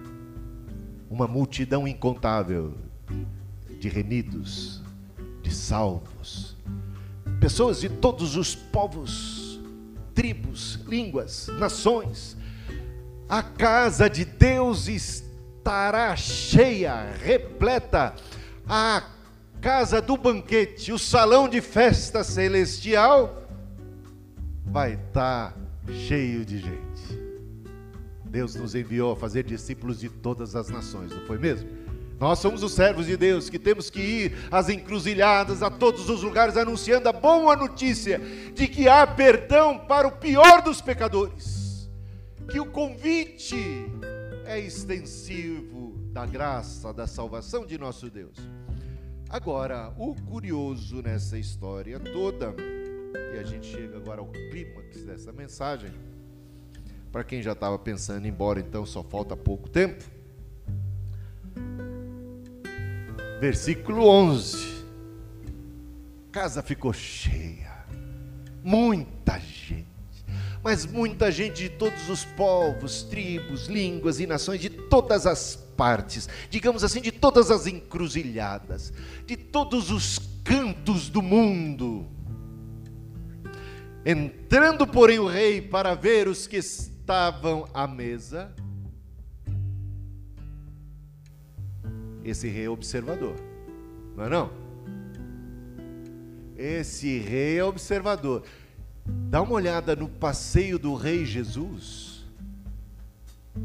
Uma 1.10 1.26
multidão 1.26 1.88
incontável 1.88 2.74
de 3.80 3.88
remidos, 3.88 4.80
de 5.42 5.52
salvos, 5.52 6.56
pessoas 7.40 7.80
de 7.80 7.88
todos 7.88 8.36
os 8.36 8.54
povos, 8.54 9.60
tribos, 10.14 10.78
línguas, 10.86 11.48
nações, 11.58 12.36
a 13.28 13.42
casa 13.42 14.08
de 14.08 14.24
Deus 14.24 14.88
estará 14.88 16.14
cheia, 16.14 17.12
repleta, 17.22 18.14
a 18.68 19.02
casa 19.60 20.00
do 20.00 20.16
banquete, 20.16 20.92
o 20.92 20.98
salão 20.98 21.48
de 21.48 21.60
festa 21.60 22.22
celestial, 22.22 23.42
vai 24.64 24.94
estar 24.94 25.56
cheio 26.06 26.44
de 26.44 26.58
gente. 26.58 27.26
Deus 28.24 28.54
nos 28.54 28.74
enviou 28.74 29.12
a 29.12 29.16
fazer 29.16 29.44
discípulos 29.44 29.98
de 29.98 30.08
todas 30.08 30.54
as 30.54 30.68
nações, 30.68 31.10
não 31.10 31.26
foi 31.26 31.38
mesmo? 31.38 31.68
Nós 32.18 32.38
somos 32.38 32.62
os 32.62 32.72
servos 32.72 33.06
de 33.06 33.16
Deus 33.16 33.50
que 33.50 33.58
temos 33.58 33.90
que 33.90 34.00
ir 34.00 34.36
às 34.50 34.68
encruzilhadas, 34.68 35.62
a 35.62 35.70
todos 35.70 36.08
os 36.08 36.22
lugares, 36.22 36.56
anunciando 36.56 37.08
a 37.08 37.12
boa 37.12 37.56
notícia 37.56 38.20
de 38.54 38.66
que 38.68 38.88
há 38.88 39.06
perdão 39.06 39.78
para 39.78 40.08
o 40.08 40.12
pior 40.12 40.62
dos 40.62 40.80
pecadores 40.80 41.65
que 42.48 42.60
o 42.60 42.66
convite 42.66 43.86
é 44.44 44.58
extensivo 44.58 45.98
da 46.12 46.24
graça, 46.24 46.92
da 46.92 47.06
salvação 47.06 47.66
de 47.66 47.76
nosso 47.76 48.08
Deus. 48.08 48.36
Agora, 49.28 49.92
o 49.98 50.14
curioso 50.14 51.02
nessa 51.02 51.36
história 51.36 51.98
toda, 51.98 52.54
e 53.34 53.38
a 53.38 53.42
gente 53.42 53.66
chega 53.66 53.96
agora 53.96 54.20
ao 54.20 54.28
clímax 54.28 55.02
dessa 55.04 55.32
mensagem, 55.32 55.90
para 57.10 57.24
quem 57.24 57.42
já 57.42 57.52
estava 57.52 57.78
pensando 57.78 58.24
em 58.24 58.28
ir 58.28 58.32
embora, 58.32 58.60
então 58.60 58.86
só 58.86 59.02
falta 59.02 59.36
pouco 59.36 59.68
tempo. 59.68 60.04
Versículo 63.40 64.06
11. 64.06 64.84
Casa 66.30 66.62
ficou 66.62 66.92
cheia, 66.92 67.84
muita 68.62 69.38
gente 69.40 69.95
mas 70.66 70.84
muita 70.84 71.30
gente 71.30 71.62
de 71.62 71.68
todos 71.68 72.10
os 72.10 72.24
povos, 72.24 73.04
tribos, 73.04 73.68
línguas 73.68 74.18
e 74.18 74.26
nações, 74.26 74.60
de 74.60 74.68
todas 74.68 75.24
as 75.24 75.54
partes, 75.54 76.28
digamos 76.50 76.82
assim, 76.82 77.00
de 77.00 77.12
todas 77.12 77.52
as 77.52 77.68
encruzilhadas, 77.68 78.92
de 79.24 79.36
todos 79.36 79.92
os 79.92 80.18
cantos 80.42 81.08
do 81.08 81.22
mundo. 81.22 82.04
Entrando, 84.04 84.88
porém, 84.88 85.20
o 85.20 85.28
rei 85.28 85.62
para 85.62 85.94
ver 85.94 86.26
os 86.26 86.48
que 86.48 86.56
estavam 86.56 87.68
à 87.72 87.86
mesa, 87.86 88.52
esse 92.24 92.48
rei 92.48 92.64
é 92.64 92.70
observador, 92.70 93.36
não 94.16 94.24
é 94.24 94.28
não? 94.28 94.50
Esse 96.56 97.18
rei 97.18 97.56
é 97.56 97.64
observador. 97.64 98.42
Dá 99.06 99.40
uma 99.42 99.54
olhada 99.54 99.94
no 99.94 100.08
passeio 100.08 100.78
do 100.78 100.94
Rei 100.94 101.24
Jesus 101.24 102.24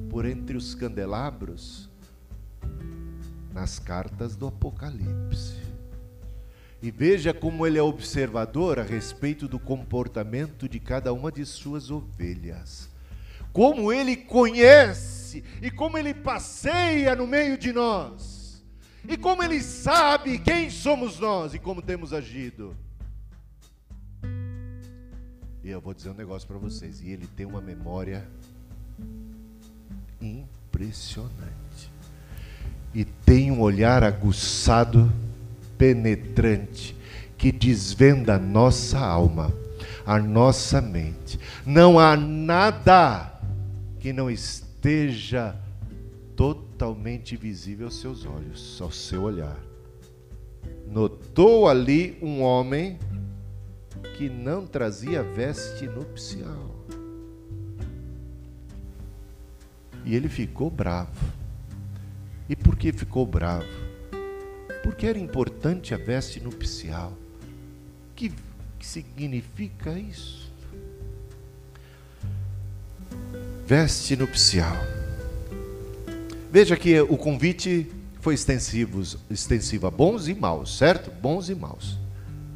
por 0.09 0.25
entre 0.25 0.55
os 0.55 0.75
candelabros 0.75 1.89
nas 3.53 3.79
cartas 3.79 4.35
do 4.35 4.47
Apocalipse. 4.47 5.59
E 6.81 6.89
veja 6.89 7.33
como 7.33 7.67
ele 7.67 7.77
é 7.77 7.83
observador 7.83 8.79
a 8.79 8.83
respeito 8.83 9.47
do 9.47 9.59
comportamento 9.59 10.67
de 10.67 10.79
cada 10.79 11.13
uma 11.13 11.31
de 11.31 11.45
suas 11.45 11.91
ovelhas. 11.91 12.89
Como 13.53 13.91
ele 13.93 14.15
conhece 14.15 15.43
e 15.61 15.69
como 15.69 15.97
ele 15.97 16.13
passeia 16.13 17.15
no 17.15 17.27
meio 17.27 17.57
de 17.57 17.71
nós. 17.71 18.63
E 19.07 19.15
como 19.15 19.43
ele 19.43 19.61
sabe 19.61 20.39
quem 20.39 20.69
somos 20.69 21.19
nós 21.19 21.53
e 21.53 21.59
como 21.59 21.81
temos 21.81 22.13
agido. 22.13 22.75
E 25.63 25.69
eu 25.69 25.79
vou 25.79 25.93
dizer 25.93 26.09
um 26.09 26.15
negócio 26.15 26.47
para 26.47 26.57
vocês. 26.57 27.01
E 27.01 27.11
ele 27.11 27.27
tem 27.27 27.45
uma 27.45 27.61
memória 27.61 28.27
impressionante. 30.19 31.91
E 32.93 33.05
tem 33.05 33.51
um 33.51 33.61
olhar 33.61 34.03
aguçado, 34.03 35.11
penetrante, 35.77 36.95
que 37.37 37.51
desvenda 37.51 38.35
a 38.35 38.39
nossa 38.39 38.99
alma, 38.99 39.53
a 40.05 40.19
nossa 40.19 40.81
mente. 40.81 41.39
Não 41.65 41.99
há 41.99 42.17
nada 42.17 43.39
que 43.99 44.11
não 44.11 44.29
esteja 44.29 45.55
totalmente 46.35 47.37
visível 47.37 47.85
aos 47.85 47.99
seus 47.99 48.25
olhos, 48.25 48.79
ao 48.81 48.91
seu 48.91 49.23
olhar. 49.23 49.57
Notou 50.87 51.69
ali 51.69 52.17
um 52.21 52.41
homem 52.41 52.97
que 54.01 54.29
não 54.29 54.65
trazia 54.65 55.23
veste 55.23 55.87
nupcial. 55.87 56.75
E 60.03 60.15
ele 60.15 60.29
ficou 60.29 60.69
bravo. 60.69 61.31
E 62.49 62.55
por 62.55 62.75
que 62.75 62.91
ficou 62.91 63.25
bravo? 63.25 63.65
Porque 64.83 65.05
era 65.05 65.17
importante 65.17 65.93
a 65.93 65.97
veste 65.97 66.39
nupcial. 66.39 67.17
Que, 68.15 68.31
que 68.79 68.85
significa 68.85 69.97
isso? 69.97 70.51
Veste 73.65 74.15
nupcial. 74.15 74.75
Veja 76.51 76.75
que 76.75 76.99
o 76.99 77.17
convite 77.17 77.89
foi 78.19 78.33
extensivo, 78.33 79.01
extensivo 79.29 79.87
a 79.87 79.91
bons 79.91 80.27
e 80.27 80.33
maus, 80.33 80.77
certo? 80.77 81.09
Bons 81.09 81.49
e 81.49 81.55
maus 81.55 82.00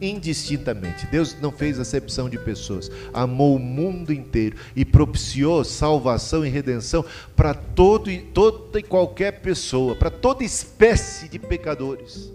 indistintamente. 0.01 1.05
Deus 1.07 1.35
não 1.41 1.51
fez 1.51 1.79
acepção 1.79 2.29
de 2.29 2.37
pessoas, 2.37 2.89
amou 3.13 3.55
o 3.55 3.59
mundo 3.59 4.11
inteiro 4.11 4.57
e 4.75 4.83
propiciou 4.83 5.63
salvação 5.63 6.45
e 6.45 6.49
redenção 6.49 7.05
para 7.35 7.53
todo 7.53 8.09
e 8.11 8.19
toda 8.19 8.79
e 8.79 8.83
qualquer 8.83 9.41
pessoa, 9.41 9.95
para 9.95 10.09
toda 10.09 10.43
espécie 10.43 11.29
de 11.29 11.39
pecadores. 11.39 12.31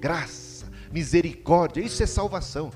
Graça, 0.00 0.66
misericórdia, 0.92 1.80
isso 1.80 2.02
é 2.02 2.06
salvação. 2.06 2.72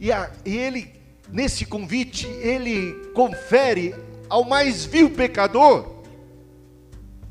E, 0.00 0.10
a, 0.10 0.30
e 0.44 0.56
ele 0.56 1.04
nesse 1.30 1.64
convite, 1.64 2.26
ele 2.26 3.10
confere 3.14 3.94
ao 4.28 4.44
mais 4.44 4.84
vil 4.84 5.10
pecador 5.10 6.02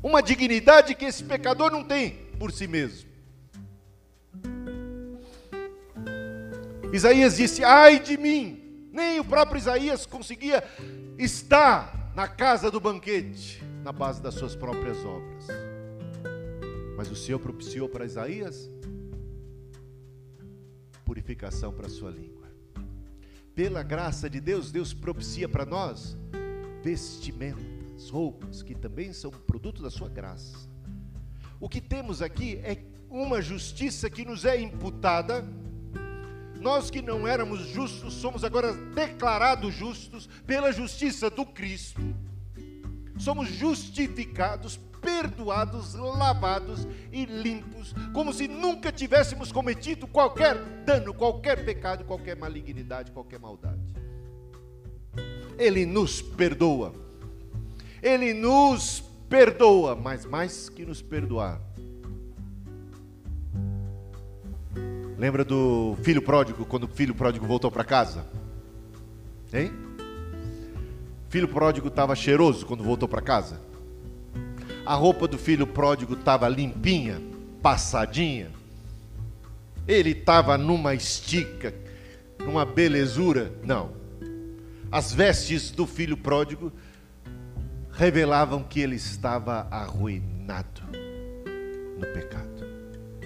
uma 0.02 0.22
dignidade 0.22 0.94
que 0.94 1.04
esse 1.04 1.24
pecador 1.24 1.70
não 1.70 1.82
tem 1.82 2.18
por 2.38 2.52
si 2.52 2.66
mesmo. 2.66 3.13
Isaías 6.94 7.36
disse: 7.36 7.64
Ai 7.64 7.98
de 7.98 8.16
mim! 8.16 8.88
Nem 8.92 9.18
o 9.18 9.24
próprio 9.24 9.58
Isaías 9.58 10.06
conseguia 10.06 10.62
estar 11.18 12.12
na 12.14 12.28
casa 12.28 12.70
do 12.70 12.78
banquete, 12.78 13.60
na 13.82 13.90
base 13.90 14.22
das 14.22 14.34
suas 14.34 14.54
próprias 14.54 15.04
obras. 15.04 15.48
Mas 16.96 17.10
o 17.10 17.16
Senhor 17.16 17.40
propiciou 17.40 17.88
para 17.88 18.04
Isaías 18.04 18.70
purificação 21.04 21.72
para 21.72 21.88
a 21.88 21.90
sua 21.90 22.10
língua. 22.10 22.48
Pela 23.56 23.82
graça 23.82 24.30
de 24.30 24.40
Deus, 24.40 24.70
Deus 24.70 24.94
propicia 24.94 25.48
para 25.48 25.66
nós 25.66 26.16
vestimentas, 26.80 28.08
roupas, 28.08 28.62
que 28.62 28.74
também 28.74 29.12
são 29.12 29.32
produto 29.32 29.82
da 29.82 29.90
sua 29.90 30.08
graça. 30.08 30.56
O 31.58 31.68
que 31.68 31.80
temos 31.80 32.22
aqui 32.22 32.60
é 32.62 32.84
uma 33.10 33.42
justiça 33.42 34.08
que 34.08 34.24
nos 34.24 34.44
é 34.44 34.60
imputada 34.60 35.44
nós 36.64 36.90
que 36.90 37.02
não 37.02 37.28
éramos 37.28 37.60
justos, 37.68 38.14
somos 38.14 38.42
agora 38.42 38.72
declarados 38.72 39.74
justos 39.74 40.26
pela 40.46 40.72
justiça 40.72 41.28
do 41.28 41.44
Cristo. 41.44 42.00
Somos 43.18 43.48
justificados, 43.48 44.80
perdoados, 45.02 45.92
lavados 45.92 46.88
e 47.12 47.26
limpos, 47.26 47.94
como 48.14 48.32
se 48.32 48.48
nunca 48.48 48.90
tivéssemos 48.90 49.52
cometido 49.52 50.06
qualquer 50.06 50.56
dano, 50.86 51.12
qualquer 51.12 51.66
pecado, 51.66 52.02
qualquer 52.02 52.34
malignidade, 52.34 53.12
qualquer 53.12 53.38
maldade. 53.38 53.82
Ele 55.58 55.84
nos 55.84 56.22
perdoa. 56.22 56.94
Ele 58.02 58.32
nos 58.32 59.04
perdoa, 59.28 59.94
mas 59.94 60.24
mais 60.24 60.70
que 60.70 60.86
nos 60.86 61.02
perdoar, 61.02 61.60
Lembra 65.24 65.42
do 65.42 65.96
filho 66.02 66.20
pródigo, 66.20 66.66
quando 66.66 66.84
o 66.84 66.86
filho 66.86 67.14
pródigo 67.14 67.46
voltou 67.46 67.70
para 67.70 67.82
casa? 67.82 68.26
Hein? 69.54 69.72
Filho 71.30 71.48
pródigo 71.48 71.88
estava 71.88 72.14
cheiroso 72.14 72.66
quando 72.66 72.84
voltou 72.84 73.08
para 73.08 73.22
casa? 73.22 73.58
A 74.84 74.94
roupa 74.94 75.26
do 75.26 75.38
filho 75.38 75.66
pródigo 75.66 76.12
estava 76.12 76.46
limpinha, 76.46 77.22
passadinha? 77.62 78.50
Ele 79.88 80.10
estava 80.10 80.58
numa 80.58 80.94
estica, 80.94 81.74
numa 82.38 82.66
belezura? 82.66 83.50
Não. 83.64 83.92
As 84.92 85.14
vestes 85.14 85.70
do 85.70 85.86
filho 85.86 86.18
pródigo 86.18 86.70
revelavam 87.92 88.62
que 88.62 88.78
ele 88.78 88.96
estava 88.96 89.66
arruinado 89.70 90.82
no 91.98 92.06
pecado. 92.12 92.53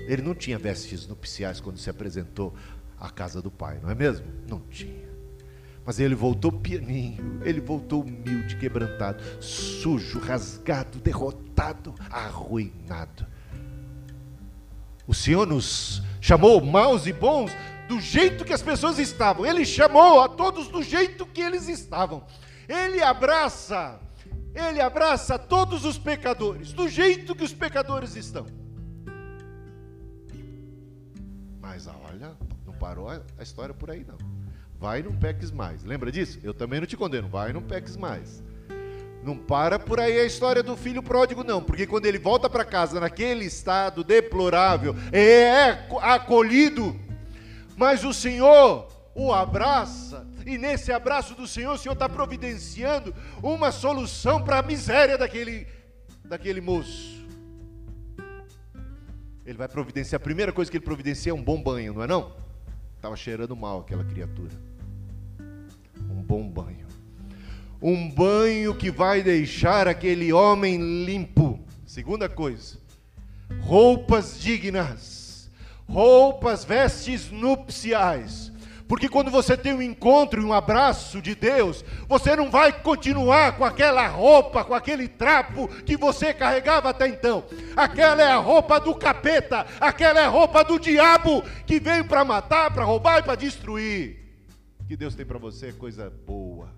Ele 0.08 0.22
não 0.22 0.34
tinha 0.34 0.58
vestes 0.58 1.06
nupciais 1.06 1.60
quando 1.60 1.76
se 1.76 1.90
apresentou 1.90 2.54
à 2.98 3.10
casa 3.10 3.42
do 3.42 3.50
pai, 3.50 3.78
não 3.82 3.90
é 3.90 3.94
mesmo? 3.94 4.26
Não 4.48 4.58
tinha. 4.58 5.06
Mas 5.84 6.00
ele 6.00 6.14
voltou 6.14 6.50
pianinho, 6.50 7.42
ele 7.44 7.60
voltou 7.60 8.00
humilde, 8.00 8.56
quebrantado, 8.56 9.22
sujo, 9.42 10.18
rasgado, 10.18 10.98
derrotado, 10.98 11.94
arruinado. 12.10 13.26
O 15.06 15.12
Senhor 15.12 15.46
nos 15.46 16.02
chamou 16.22 16.58
maus 16.62 17.06
e 17.06 17.12
bons 17.12 17.52
do 17.86 18.00
jeito 18.00 18.46
que 18.46 18.52
as 18.54 18.62
pessoas 18.62 18.98
estavam. 18.98 19.44
Ele 19.44 19.64
chamou 19.66 20.22
a 20.22 20.28
todos 20.28 20.68
do 20.68 20.82
jeito 20.82 21.26
que 21.26 21.42
eles 21.42 21.68
estavam. 21.68 22.24
Ele 22.66 23.02
abraça, 23.02 24.00
ele 24.54 24.80
abraça 24.80 25.38
todos 25.38 25.84
os 25.84 25.98
pecadores, 25.98 26.72
do 26.72 26.88
jeito 26.88 27.34
que 27.34 27.44
os 27.44 27.52
pecadores 27.52 28.16
estão. 28.16 28.57
Mas 31.70 31.86
olha, 31.86 32.32
não 32.64 32.72
parou 32.72 33.10
a 33.10 33.42
história 33.42 33.74
por 33.74 33.90
aí 33.90 34.02
não. 34.02 34.16
Vai 34.80 35.00
e 35.00 35.02
não 35.02 35.12
peques 35.12 35.50
mais. 35.50 35.84
Lembra 35.84 36.10
disso? 36.10 36.40
Eu 36.42 36.54
também 36.54 36.80
não 36.80 36.86
te 36.86 36.96
condeno. 36.96 37.28
Vai 37.28 37.50
e 37.50 37.52
não 37.52 37.60
peques 37.60 37.94
mais. 37.94 38.42
Não 39.22 39.36
para 39.36 39.78
por 39.78 40.00
aí 40.00 40.18
a 40.18 40.24
história 40.24 40.62
do 40.62 40.74
filho 40.78 41.02
pródigo, 41.02 41.44
não, 41.44 41.62
porque 41.62 41.86
quando 41.86 42.06
ele 42.06 42.18
volta 42.18 42.48
para 42.48 42.64
casa 42.64 42.98
naquele 42.98 43.44
estado 43.44 44.02
deplorável, 44.02 44.94
é 45.12 45.86
acolhido, 46.00 46.98
mas 47.76 48.02
o 48.02 48.14
Senhor 48.14 48.88
o 49.14 49.30
abraça, 49.32 50.26
e 50.46 50.56
nesse 50.56 50.90
abraço 50.90 51.34
do 51.34 51.46
Senhor, 51.46 51.74
o 51.74 51.78
Senhor 51.78 51.92
está 51.92 52.08
providenciando 52.08 53.14
uma 53.42 53.70
solução 53.72 54.42
para 54.42 54.60
a 54.60 54.62
miséria 54.62 55.18
daquele, 55.18 55.66
daquele 56.24 56.62
moço. 56.62 57.17
Ele 59.48 59.56
vai 59.56 59.66
providenciar, 59.66 60.20
a 60.20 60.22
primeira 60.22 60.52
coisa 60.52 60.70
que 60.70 60.76
ele 60.76 60.84
providencia 60.84 61.32
é 61.32 61.34
um 61.34 61.42
bom 61.42 61.62
banho, 61.62 61.94
não 61.94 62.02
é 62.02 62.06
não? 62.06 62.36
Estava 62.96 63.16
cheirando 63.16 63.56
mal 63.56 63.80
aquela 63.80 64.04
criatura. 64.04 64.52
Um 65.98 66.22
bom 66.22 66.46
banho. 66.46 66.86
Um 67.80 68.10
banho 68.10 68.74
que 68.74 68.90
vai 68.90 69.22
deixar 69.22 69.88
aquele 69.88 70.34
homem 70.34 71.02
limpo. 71.02 71.58
Segunda 71.86 72.28
coisa, 72.28 72.76
roupas 73.62 74.38
dignas, 74.38 75.50
roupas, 75.88 76.62
vestes 76.62 77.30
nupciais 77.30 78.52
porque 78.88 79.06
quando 79.06 79.30
você 79.30 79.54
tem 79.54 79.74
um 79.74 79.82
encontro 79.82 80.40
e 80.40 80.44
um 80.44 80.52
abraço 80.52 81.20
de 81.20 81.34
Deus, 81.34 81.84
você 82.08 82.34
não 82.34 82.50
vai 82.50 82.72
continuar 82.72 83.58
com 83.58 83.64
aquela 83.64 84.08
roupa, 84.08 84.64
com 84.64 84.74
aquele 84.74 85.06
trapo 85.06 85.68
que 85.84 85.94
você 85.94 86.32
carregava 86.32 86.88
até 86.88 87.06
então. 87.06 87.44
Aquela 87.76 88.22
é 88.22 88.32
a 88.32 88.38
roupa 88.38 88.80
do 88.80 88.94
capeta, 88.94 89.66
aquela 89.78 90.20
é 90.20 90.24
a 90.24 90.28
roupa 90.28 90.64
do 90.64 90.80
diabo 90.80 91.44
que 91.66 91.78
veio 91.78 92.06
para 92.06 92.24
matar, 92.24 92.72
para 92.72 92.84
roubar 92.84 93.18
e 93.18 93.22
para 93.22 93.34
destruir. 93.34 94.16
O 94.80 94.86
que 94.86 94.96
Deus 94.96 95.14
tem 95.14 95.26
para 95.26 95.38
você 95.38 95.66
é 95.66 95.72
coisa 95.72 96.10
boa. 96.26 96.70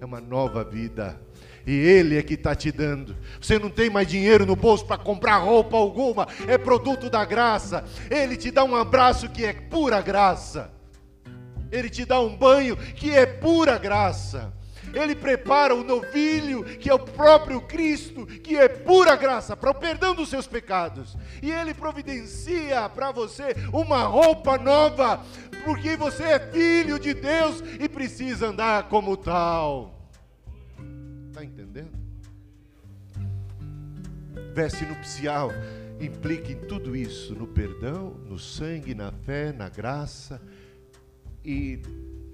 É 0.00 0.04
uma 0.04 0.20
nova 0.20 0.62
vida. 0.62 1.20
E 1.66 1.72
Ele 1.72 2.16
é 2.16 2.22
que 2.22 2.34
está 2.34 2.54
te 2.54 2.70
dando. 2.70 3.16
Você 3.40 3.58
não 3.58 3.70
tem 3.70 3.90
mais 3.90 4.06
dinheiro 4.06 4.46
no 4.46 4.54
bolso 4.54 4.86
para 4.86 4.98
comprar 4.98 5.38
roupa 5.38 5.76
alguma, 5.76 6.28
é 6.46 6.56
produto 6.56 7.10
da 7.10 7.24
graça. 7.24 7.84
Ele 8.08 8.36
te 8.36 8.52
dá 8.52 8.62
um 8.62 8.76
abraço 8.76 9.28
que 9.28 9.44
é 9.44 9.52
pura 9.52 10.00
graça. 10.00 10.73
Ele 11.74 11.90
te 11.90 12.04
dá 12.04 12.20
um 12.20 12.36
banho 12.36 12.76
que 12.76 13.10
é 13.10 13.26
pura 13.26 13.76
graça. 13.78 14.52
Ele 14.92 15.16
prepara 15.16 15.74
o 15.74 15.82
novilho, 15.82 16.62
que 16.62 16.88
é 16.88 16.94
o 16.94 17.00
próprio 17.00 17.60
Cristo, 17.62 18.26
que 18.26 18.56
é 18.56 18.68
pura 18.68 19.16
graça, 19.16 19.56
para 19.56 19.70
o 19.70 19.74
perdão 19.74 20.14
dos 20.14 20.28
seus 20.28 20.46
pecados. 20.46 21.16
E 21.42 21.50
Ele 21.50 21.74
providencia 21.74 22.88
para 22.88 23.10
você 23.10 23.56
uma 23.72 24.04
roupa 24.04 24.56
nova, 24.56 25.20
porque 25.64 25.96
você 25.96 26.22
é 26.22 26.38
filho 26.38 26.96
de 26.98 27.12
Deus 27.12 27.60
e 27.80 27.88
precisa 27.88 28.48
andar 28.48 28.88
como 28.88 29.16
tal. 29.16 29.98
Está 31.28 31.42
entendendo? 31.42 31.98
Veste 34.54 34.86
nupcial 34.86 35.50
implica 36.00 36.52
em 36.52 36.60
tudo 36.60 36.94
isso: 36.94 37.34
no 37.34 37.46
perdão, 37.46 38.10
no 38.28 38.38
sangue, 38.38 38.94
na 38.94 39.10
fé, 39.10 39.52
na 39.52 39.68
graça 39.68 40.40
e 41.44 41.80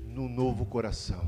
no 0.06 0.28
novo 0.28 0.64
coração. 0.64 1.26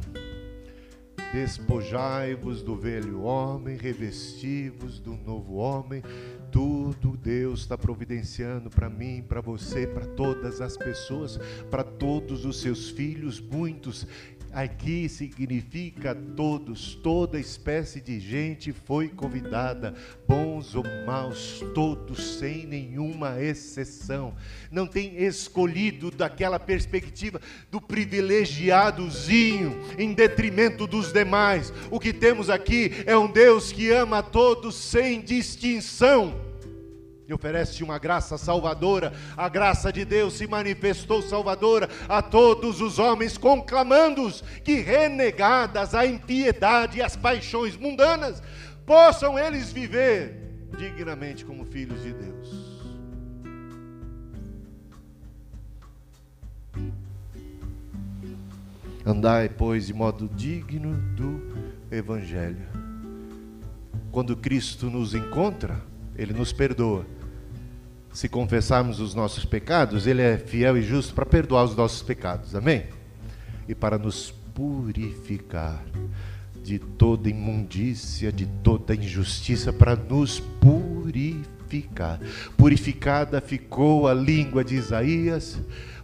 Despojai-vos 1.33 2.63
do 2.63 2.77
velho 2.77 3.23
homem, 3.23 3.79
revesti-vos 3.79 5.01
do 5.01 5.17
novo 5.17 5.55
homem. 5.55 6.03
Tudo 6.51 7.17
Deus 7.17 7.61
está 7.61 7.79
providenciando 7.79 8.69
para 8.69 8.91
mim, 8.91 9.25
para 9.27 9.41
você, 9.41 9.87
para 9.87 10.05
todas 10.05 10.61
as 10.61 10.77
pessoas, 10.77 11.39
para 11.71 11.83
todos 11.83 12.45
os 12.45 12.61
seus 12.61 12.91
filhos, 12.91 13.41
muitos 13.41 14.07
Aqui 14.53 15.09
significa 15.09 16.15
todos, 16.15 16.95
toda 16.97 17.41
espécie 17.41 18.03
de 18.03 18.21
gente 18.21 18.71
foi 18.71 19.09
convidada, 19.09 19.95
bons 20.29 20.75
ou 20.75 20.85
maus, 21.07 21.65
todos 21.75 22.39
sem 22.39 22.67
nenhuma 22.67 23.43
exceção. 23.43 24.35
Não 24.71 24.87
tem 24.87 25.17
escolhido 25.25 26.11
daquela 26.11 26.61
perspectiva 26.61 27.41
do 27.71 27.81
privilegiadozinho 27.81 29.75
em 29.97 30.13
detrimento 30.13 30.87
dos 30.87 31.15
demais. 31.15 31.73
O 31.91 31.99
que 31.99 32.13
temos 32.13 32.51
aqui 32.51 32.93
é 33.07 33.17
um 33.17 33.33
Deus 33.33 33.73
que 33.73 33.91
ama 33.91 34.19
a 34.19 34.23
todos 34.23 34.75
sem 34.75 35.23
distinção 35.23 36.52
e 37.29 37.33
oferece 37.33 37.83
uma 37.83 37.99
graça 37.99 38.37
salvadora. 38.37 39.13
A 39.37 39.49
graça 39.49 39.93
de 39.93 40.05
Deus 40.05 40.35
se 40.35 40.47
manifestou 40.47 41.23
salvadora 41.23 41.89
a 42.09 42.21
todos 42.21 42.81
os 42.81 42.99
homens, 42.99 43.39
conclamando-os 43.39 44.43
que, 44.65 44.81
renegadas 44.81 45.95
a 45.95 46.07
impiedade 46.07 46.99
e 46.99 47.03
as 47.03 47.17
paixões 47.17 47.77
mundanas, 47.77 48.43
possam 48.85 49.39
eles 49.39 49.73
viver 49.73 50.43
dignamente 50.77 51.45
como 51.45 51.65
filhos 51.65 52.03
de 52.03 52.13
Deus. 52.13 52.73
Andai, 59.05 59.49
pois, 59.49 59.89
de 59.89 59.95
modo 59.95 60.29
digno 60.29 60.95
do 61.17 61.57
Evangelho. 61.91 62.69
Quando 64.13 64.37
Cristo 64.37 64.89
nos 64.89 65.13
encontra, 65.13 65.83
Ele 66.17 66.33
nos 66.33 66.53
perdoa 66.53 67.07
se 68.13 68.29
confessarmos 68.29 69.01
os 69.01 69.15
nossos 69.15 69.45
pecados, 69.45 70.07
Ele 70.07 70.21
é 70.21 70.37
fiel 70.37 70.77
e 70.77 70.83
justo 70.83 71.15
para 71.15 71.25
perdoar 71.25 71.65
os 71.65 71.75
nossos 71.75 72.03
pecados, 72.03 72.55
amém? 72.55 72.85
E 73.67 73.75
para 73.75 73.99
nos 73.99 74.31
purificar 74.55 75.83
de 76.63 76.79
toda 76.79 77.29
imundícia, 77.29 78.31
de 78.31 78.47
toda 78.47 78.95
injustiça, 78.95 79.73
para 79.73 79.97
nos 79.97 80.39
purificar. 80.39 82.21
Purificada 82.57 83.41
ficou 83.41 84.07
a 84.07 84.13
língua 84.13 84.63
de 84.63 84.75
Isaías, 84.75 85.59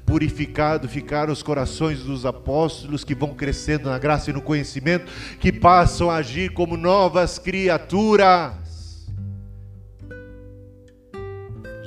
purificado 0.06 0.88
ficaram 0.88 1.30
os 1.30 1.42
corações 1.42 2.00
dos 2.00 2.24
apóstolos 2.24 3.04
que 3.04 3.14
vão 3.14 3.34
crescendo 3.34 3.90
na 3.90 3.98
graça 3.98 4.30
e 4.30 4.32
no 4.32 4.40
conhecimento, 4.40 5.12
que 5.38 5.52
passam 5.52 6.10
a 6.10 6.16
agir 6.16 6.52
como 6.54 6.76
novas 6.76 7.38
criaturas 7.38 8.67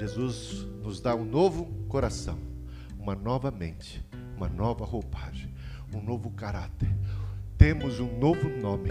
Jesus 0.01 0.65
nos 0.81 0.99
dá 0.99 1.13
um 1.15 1.23
novo 1.23 1.65
coração, 1.87 2.39
uma 2.97 3.13
nova 3.13 3.51
mente, 3.51 4.03
uma 4.35 4.49
nova 4.49 4.83
roupagem, 4.83 5.53
um 5.93 6.01
novo 6.01 6.31
caráter. 6.31 6.89
Temos 7.55 7.99
um 7.99 8.17
novo 8.17 8.49
nome. 8.49 8.89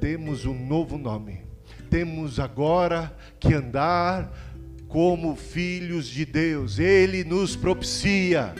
Temos 0.00 0.44
um 0.44 0.66
novo 0.66 0.98
nome. 0.98 1.42
Temos 1.88 2.40
agora 2.40 3.16
que 3.38 3.54
andar 3.54 4.36
como 4.88 5.36
filhos 5.36 6.08
de 6.08 6.26
Deus. 6.26 6.80
Ele 6.80 7.22
nos 7.22 7.54
propicia. 7.54 8.56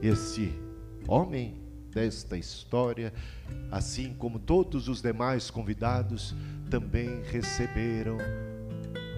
Esse 0.00 0.50
homem 1.06 1.60
desta 1.90 2.38
história, 2.38 3.12
assim 3.70 4.14
como 4.14 4.38
todos 4.38 4.88
os 4.88 5.02
demais 5.02 5.50
convidados, 5.50 6.34
também 6.70 7.22
receberam 7.24 8.16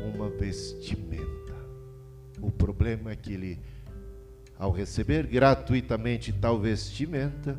uma 0.07 0.29
vestimenta. 0.29 1.55
O 2.41 2.51
problema 2.51 3.11
é 3.11 3.17
que 3.17 3.33
ele, 3.33 3.59
ao 4.59 4.71
receber 4.71 5.27
gratuitamente 5.27 6.33
tal 6.33 6.59
vestimenta, 6.61 7.59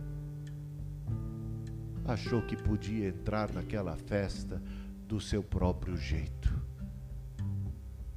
achou 2.05 2.41
que 2.41 2.55
podia 2.55 3.10
entrar 3.10 3.51
naquela 3.53 3.95
festa 3.95 4.62
do 5.07 5.19
seu 5.19 5.43
próprio 5.43 5.97
jeito, 5.97 6.53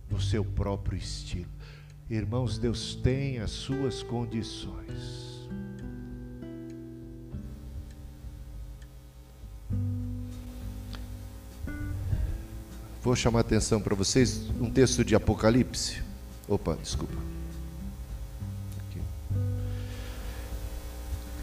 no 0.09 0.21
seu 0.21 0.45
próprio 0.45 0.97
estilo. 0.97 1.51
Irmãos, 2.09 2.59
Deus 2.59 2.95
tem 2.97 3.39
as 3.39 3.51
suas 3.51 4.03
condições. 4.03 5.30
Vou 13.03 13.17
chamar 13.17 13.39
a 13.39 13.41
atenção 13.41 13.81
para 13.81 13.95
vocês 13.95 14.51
um 14.61 14.71
texto 14.71 15.03
de 15.03 15.15
Apocalipse. 15.15 16.03
Opa, 16.47 16.77
desculpa. 16.83 17.15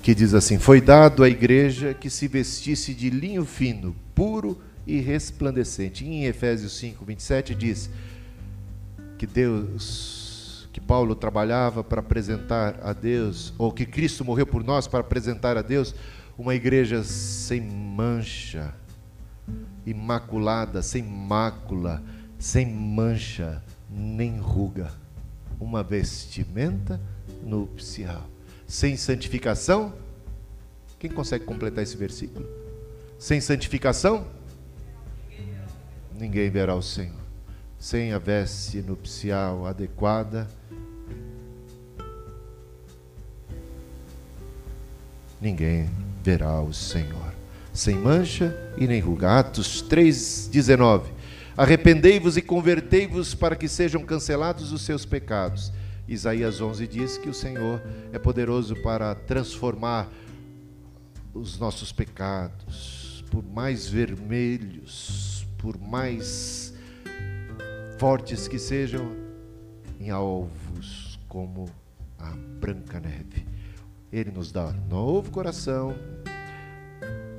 Que 0.03 0.13
diz 0.13 0.35
assim: 0.35 0.59
Foi 0.59 0.79
dado 0.79 1.23
à 1.23 1.29
igreja 1.29 1.95
que 1.95 2.11
se 2.11 2.27
vestisse 2.27 2.93
de 2.93 3.09
linho 3.09 3.43
fino, 3.43 3.95
puro 4.13 4.61
e 4.85 4.99
resplandecente. 4.99 6.05
E 6.05 6.07
em 6.07 6.25
Efésios 6.25 6.77
5, 6.77 7.03
27 7.03 7.55
diz 7.55 7.89
que 9.17 9.25
Deus, 9.25 10.69
que 10.71 10.79
Paulo 10.79 11.15
trabalhava 11.15 11.83
para 11.83 12.01
apresentar 12.01 12.79
a 12.83 12.93
Deus, 12.93 13.51
ou 13.57 13.71
que 13.71 13.85
Cristo 13.85 14.23
morreu 14.23 14.45
por 14.45 14.63
nós 14.63 14.87
para 14.87 14.99
apresentar 14.99 15.57
a 15.57 15.63
Deus 15.63 15.95
uma 16.37 16.53
igreja 16.53 17.03
sem 17.03 17.59
mancha 17.59 18.75
imaculada, 19.87 20.81
sem 20.81 21.01
mácula, 21.01 22.03
sem 22.37 22.65
mancha, 22.65 23.63
nem 23.89 24.37
ruga. 24.37 24.91
Uma 25.59 25.81
vestimenta 25.81 26.99
nupcial. 27.41 28.29
Sem 28.67 28.97
santificação? 28.97 29.93
Quem 30.99 31.09
consegue 31.09 31.45
completar 31.45 31.83
esse 31.83 31.95
versículo? 31.95 32.45
Sem 33.17 33.39
santificação? 33.39 34.27
Ninguém 36.13 36.49
verá 36.49 36.75
o 36.75 36.81
Senhor. 36.81 37.15
Sem 37.79 38.11
a 38.11 38.17
veste 38.17 38.81
nupcial 38.81 39.65
adequada, 39.65 40.47
ninguém 45.39 45.87
verá 46.23 46.59
o 46.59 46.73
Senhor 46.73 47.36
sem 47.77 47.95
mancha 47.95 48.55
e 48.75 48.87
nem 48.87 48.99
ruga. 48.99 49.39
Atos 49.39 49.83
3:19. 49.83 51.11
Arrependei-vos 51.55 52.35
e 52.35 52.41
convertei-vos 52.41 53.35
para 53.35 53.55
que 53.55 53.67
sejam 53.67 54.03
cancelados 54.03 54.71
os 54.71 54.81
seus 54.81 55.05
pecados. 55.05 55.71
Isaías 56.07 56.59
11 56.59 56.87
diz 56.87 57.17
que 57.17 57.29
o 57.29 57.33
Senhor 57.33 57.81
é 58.11 58.17
poderoso 58.17 58.75
para 58.81 59.13
transformar 59.13 60.09
os 61.33 61.59
nossos 61.59 61.91
pecados, 61.91 63.23
por 63.29 63.43
mais 63.43 63.87
vermelhos, 63.87 65.45
por 65.57 65.77
mais 65.77 66.73
fortes 67.99 68.47
que 68.47 68.57
sejam, 68.57 69.15
em 69.99 70.09
alvos 70.09 71.19
como 71.27 71.69
a 72.17 72.31
branca 72.59 72.99
neve. 72.99 73.45
Ele 74.11 74.31
nos 74.31 74.51
dá 74.51 74.71
novo 74.89 75.29
coração, 75.29 75.93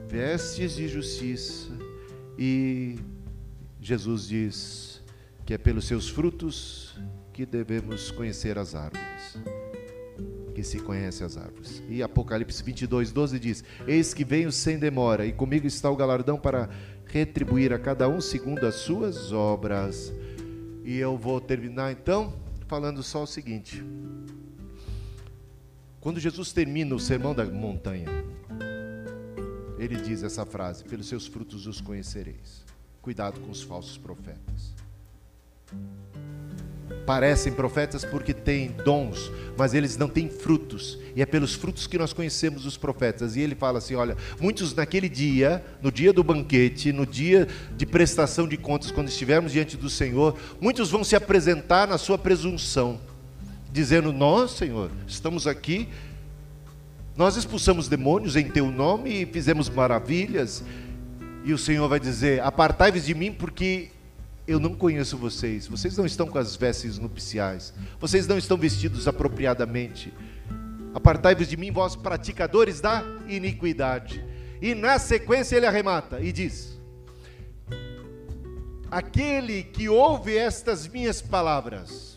vestes 0.08 0.74
de 0.74 0.88
justiça. 0.88 1.68
E 2.38 2.96
Jesus 3.80 4.26
diz 4.26 5.02
que 5.44 5.54
é 5.54 5.58
pelos 5.58 5.86
seus 5.86 6.08
frutos 6.08 6.98
que 7.32 7.44
devemos 7.44 8.10
conhecer 8.10 8.58
as 8.58 8.74
árvores. 8.74 9.38
Que 10.54 10.64
se 10.64 10.80
conhece 10.80 11.22
as 11.22 11.36
árvores. 11.36 11.82
E 11.88 12.02
Apocalipse 12.02 12.62
22, 12.62 13.12
12 13.12 13.38
diz: 13.38 13.64
Eis 13.86 14.12
que 14.12 14.24
venho 14.24 14.50
sem 14.50 14.78
demora, 14.78 15.24
e 15.24 15.32
comigo 15.32 15.66
está 15.66 15.90
o 15.90 15.96
galardão 15.96 16.38
para 16.38 16.68
retribuir 17.06 17.72
a 17.72 17.78
cada 17.78 18.08
um 18.08 18.20
segundo 18.20 18.66
as 18.66 18.76
suas 18.76 19.30
obras. 19.30 20.12
E 20.84 20.96
eu 20.96 21.16
vou 21.16 21.40
terminar 21.40 21.92
então 21.92 22.34
falando 22.66 23.02
só 23.02 23.22
o 23.22 23.26
seguinte. 23.26 23.84
Quando 26.00 26.18
Jesus 26.18 26.52
termina 26.52 26.94
o 26.94 27.00
sermão 27.00 27.34
da 27.34 27.44
montanha, 27.44 28.17
ele 29.78 29.96
diz 29.96 30.22
essa 30.22 30.44
frase: 30.44 30.84
pelos 30.84 31.08
seus 31.08 31.26
frutos 31.26 31.66
os 31.66 31.80
conhecereis. 31.80 32.64
Cuidado 33.00 33.40
com 33.40 33.50
os 33.50 33.62
falsos 33.62 33.96
profetas. 33.96 34.74
Parecem 37.06 37.52
profetas 37.52 38.04
porque 38.04 38.34
têm 38.34 38.68
dons, 38.84 39.30
mas 39.56 39.72
eles 39.72 39.96
não 39.96 40.08
têm 40.08 40.28
frutos. 40.28 40.98
E 41.14 41.22
é 41.22 41.26
pelos 41.26 41.54
frutos 41.54 41.86
que 41.86 41.98
nós 41.98 42.12
conhecemos 42.12 42.66
os 42.66 42.76
profetas. 42.76 43.36
E 43.36 43.40
ele 43.40 43.54
fala 43.54 43.78
assim: 43.78 43.94
olha, 43.94 44.16
muitos 44.40 44.74
naquele 44.74 45.08
dia, 45.08 45.64
no 45.80 45.92
dia 45.92 46.12
do 46.12 46.24
banquete, 46.24 46.92
no 46.92 47.06
dia 47.06 47.46
de 47.76 47.86
prestação 47.86 48.48
de 48.48 48.56
contas, 48.56 48.90
quando 48.90 49.08
estivermos 49.08 49.52
diante 49.52 49.76
do 49.76 49.88
Senhor, 49.88 50.36
muitos 50.60 50.90
vão 50.90 51.04
se 51.04 51.16
apresentar 51.16 51.86
na 51.86 51.98
sua 51.98 52.18
presunção, 52.18 53.00
dizendo: 53.70 54.12
Nós, 54.12 54.50
Senhor, 54.52 54.90
estamos 55.06 55.46
aqui 55.46 55.88
Nós 57.18 57.36
expulsamos 57.36 57.88
demônios 57.88 58.36
em 58.36 58.48
teu 58.48 58.70
nome 58.70 59.22
e 59.22 59.26
fizemos 59.26 59.68
maravilhas. 59.68 60.62
E 61.44 61.52
o 61.52 61.58
Senhor 61.58 61.88
vai 61.88 61.98
dizer: 61.98 62.40
Apartai-vos 62.40 63.04
de 63.04 63.12
mim, 63.12 63.32
porque 63.32 63.88
eu 64.46 64.60
não 64.60 64.72
conheço 64.72 65.18
vocês. 65.18 65.66
Vocês 65.66 65.96
não 65.96 66.06
estão 66.06 66.28
com 66.28 66.38
as 66.38 66.54
vestes 66.54 66.96
nupciais. 66.96 67.74
Vocês 67.98 68.28
não 68.28 68.38
estão 68.38 68.56
vestidos 68.56 69.08
apropriadamente. 69.08 70.14
Apartai-vos 70.94 71.48
de 71.48 71.56
mim, 71.56 71.72
vós 71.72 71.96
praticadores 71.96 72.80
da 72.80 73.02
iniquidade. 73.26 74.24
E 74.62 74.72
na 74.72 74.96
sequência 75.00 75.56
ele 75.56 75.66
arremata 75.66 76.20
e 76.20 76.30
diz: 76.30 76.78
Aquele 78.92 79.64
que 79.64 79.88
ouve 79.88 80.36
estas 80.36 80.86
minhas 80.86 81.20
palavras 81.20 82.16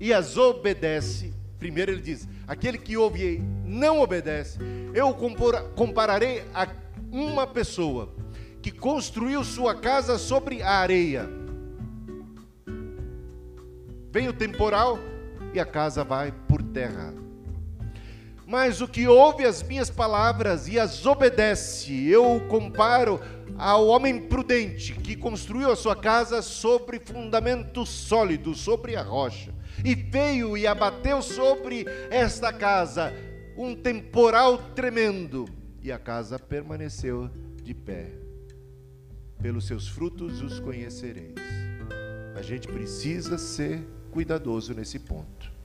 e 0.00 0.10
as 0.10 0.38
obedece, 0.38 1.34
primeiro 1.58 1.92
ele 1.92 2.00
diz: 2.00 2.28
aquele 2.46 2.78
que 2.78 2.96
ouve 2.96 3.36
e 3.36 3.38
não 3.64 4.00
obedece, 4.00 4.58
eu 4.94 5.14
compararei 5.74 6.44
a 6.54 6.68
uma 7.10 7.46
pessoa 7.46 8.14
que 8.62 8.70
construiu 8.70 9.44
sua 9.44 9.74
casa 9.74 10.18
sobre 10.18 10.62
a 10.62 10.72
areia. 10.72 11.28
Vem 14.10 14.28
o 14.28 14.32
temporal 14.32 14.98
e 15.52 15.60
a 15.60 15.64
casa 15.64 16.02
vai 16.04 16.32
por 16.32 16.62
terra. 16.62 17.14
Mas 18.46 18.80
o 18.80 18.88
que 18.88 19.06
ouve 19.06 19.44
as 19.44 19.62
minhas 19.62 19.90
palavras 19.90 20.68
e 20.68 20.80
as 20.80 21.04
obedece, 21.04 22.08
eu 22.08 22.40
comparo 22.48 23.20
ao 23.58 23.86
homem 23.88 24.26
prudente 24.26 24.94
que 24.94 25.14
construiu 25.14 25.70
a 25.70 25.76
sua 25.76 25.94
casa 25.94 26.40
sobre 26.40 26.98
fundamento 26.98 27.84
sólido, 27.84 28.54
sobre 28.54 28.96
a 28.96 29.02
rocha. 29.02 29.52
E 29.84 29.94
veio 29.94 30.56
e 30.56 30.66
abateu 30.66 31.22
sobre 31.22 31.86
esta 32.10 32.52
casa 32.52 33.12
um 33.56 33.74
temporal 33.74 34.58
tremendo, 34.74 35.46
e 35.82 35.90
a 35.90 35.98
casa 35.98 36.38
permaneceu 36.38 37.30
de 37.62 37.74
pé. 37.74 38.06
Pelos 39.40 39.66
seus 39.66 39.88
frutos 39.88 40.40
os 40.42 40.60
conhecereis. 40.60 41.34
A 42.36 42.42
gente 42.42 42.68
precisa 42.68 43.36
ser 43.36 43.80
cuidadoso 44.10 44.74
nesse 44.74 44.98
ponto 44.98 45.58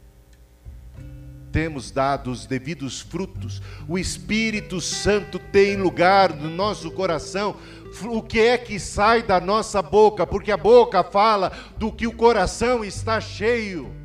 temos 1.53 1.91
dado 1.91 2.31
os 2.31 2.47
devidos 2.47 2.99
frutos, 2.99 3.61
o 3.87 3.99
Espírito 3.99 4.81
Santo 4.81 5.37
tem 5.37 5.77
lugar 5.77 6.35
no 6.35 6.49
nosso 6.49 6.89
coração. 6.89 7.55
O 8.05 8.23
que 8.23 8.39
é 8.39 8.57
que 8.57 8.79
sai 8.79 9.21
da 9.21 9.39
nossa 9.39 9.79
boca? 9.79 10.25
Porque 10.25 10.51
a 10.51 10.57
boca 10.57 11.03
fala 11.03 11.51
do 11.77 11.91
que 11.91 12.07
o 12.07 12.15
coração 12.15 12.83
está 12.83 13.21
cheio. 13.21 14.02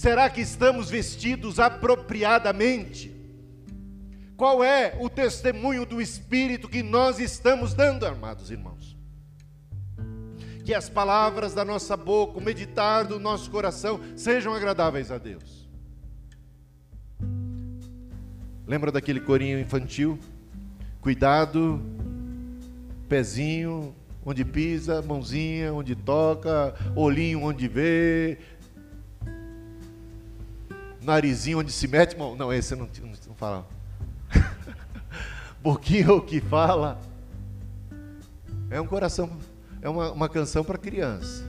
Será 0.00 0.30
que 0.30 0.40
estamos 0.40 0.88
vestidos 0.88 1.60
apropriadamente? 1.60 3.14
Qual 4.34 4.64
é 4.64 4.96
o 4.98 5.10
testemunho 5.10 5.84
do 5.84 6.00
Espírito 6.00 6.70
que 6.70 6.82
nós 6.82 7.18
estamos 7.20 7.74
dando, 7.74 8.06
amados 8.06 8.50
irmãos? 8.50 8.96
Que 10.64 10.72
as 10.72 10.88
palavras 10.88 11.52
da 11.52 11.66
nossa 11.66 11.98
boca, 11.98 12.38
o 12.38 12.40
meditar 12.40 13.04
do 13.04 13.20
nosso 13.20 13.50
coração 13.50 14.00
sejam 14.16 14.54
agradáveis 14.54 15.10
a 15.10 15.18
Deus 15.18 15.68
Lembra 18.66 18.90
daquele 18.90 19.20
corinho 19.20 19.60
infantil? 19.60 20.18
Cuidado, 21.02 21.78
pezinho 23.06 23.94
onde 24.24 24.46
pisa, 24.46 25.02
mãozinha 25.02 25.74
onde 25.74 25.94
toca, 25.94 26.74
olhinho 26.96 27.42
onde 27.42 27.68
vê, 27.68 28.38
narizinho 31.02 31.58
onde 31.58 31.72
se 31.72 31.86
mete. 31.88 32.16
Não, 32.16 32.52
esse 32.52 32.74
não, 32.76 32.88
não, 33.00 33.12
não 33.28 33.34
fala. 33.34 33.66
Boquinha 35.62 36.08
que 36.22 36.40
fala. 36.40 37.00
É 38.70 38.80
um 38.80 38.86
coração, 38.86 39.30
é 39.82 39.88
uma, 39.88 40.12
uma 40.12 40.28
canção 40.28 40.62
para 40.62 40.78
criança. 40.78 41.44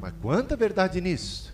Mas 0.00 0.14
quanta 0.22 0.56
verdade 0.56 1.00
nisso? 1.00 1.52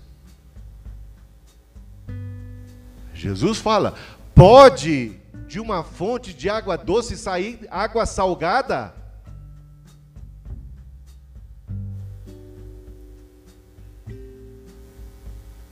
Jesus 3.14 3.58
fala: 3.58 3.94
Pode 4.34 5.18
de 5.48 5.58
uma 5.60 5.82
fonte 5.82 6.34
de 6.34 6.50
água 6.50 6.76
doce 6.76 7.16
sair 7.16 7.66
água 7.70 8.04
salgada? 8.04 8.94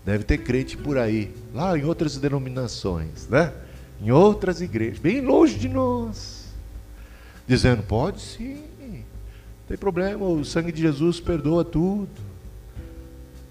Deve 0.04 0.24
ter 0.24 0.38
crente 0.38 0.76
por 0.76 0.98
aí, 0.98 1.34
lá 1.54 1.78
em 1.78 1.84
outras 1.84 2.18
denominações, 2.18 3.26
né? 3.28 3.52
Em 4.00 4.10
outras 4.10 4.60
igrejas, 4.60 4.98
bem 4.98 5.20
longe 5.20 5.56
de 5.56 5.68
nós, 5.68 6.52
dizendo: 7.46 7.82
pode 7.82 8.20
sim, 8.20 8.62
não 8.84 9.68
tem 9.68 9.78
problema, 9.78 10.26
o 10.26 10.44
sangue 10.44 10.70
de 10.70 10.82
Jesus 10.82 11.20
perdoa 11.20 11.64
tudo, 11.64 12.10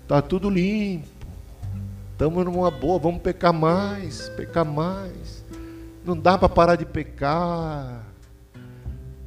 está 0.04 0.22
tudo 0.22 0.48
limpo. 0.48 1.08
Estamos 2.12 2.46
numa 2.46 2.70
boa, 2.70 3.00
vamos 3.00 3.24
pecar 3.24 3.52
mais, 3.52 4.30
pecar 4.30 4.64
mais. 4.64 5.44
Não 6.06 6.16
dá 6.16 6.38
para 6.38 6.48
parar 6.48 6.76
de 6.76 6.86
pecar. 6.86 8.06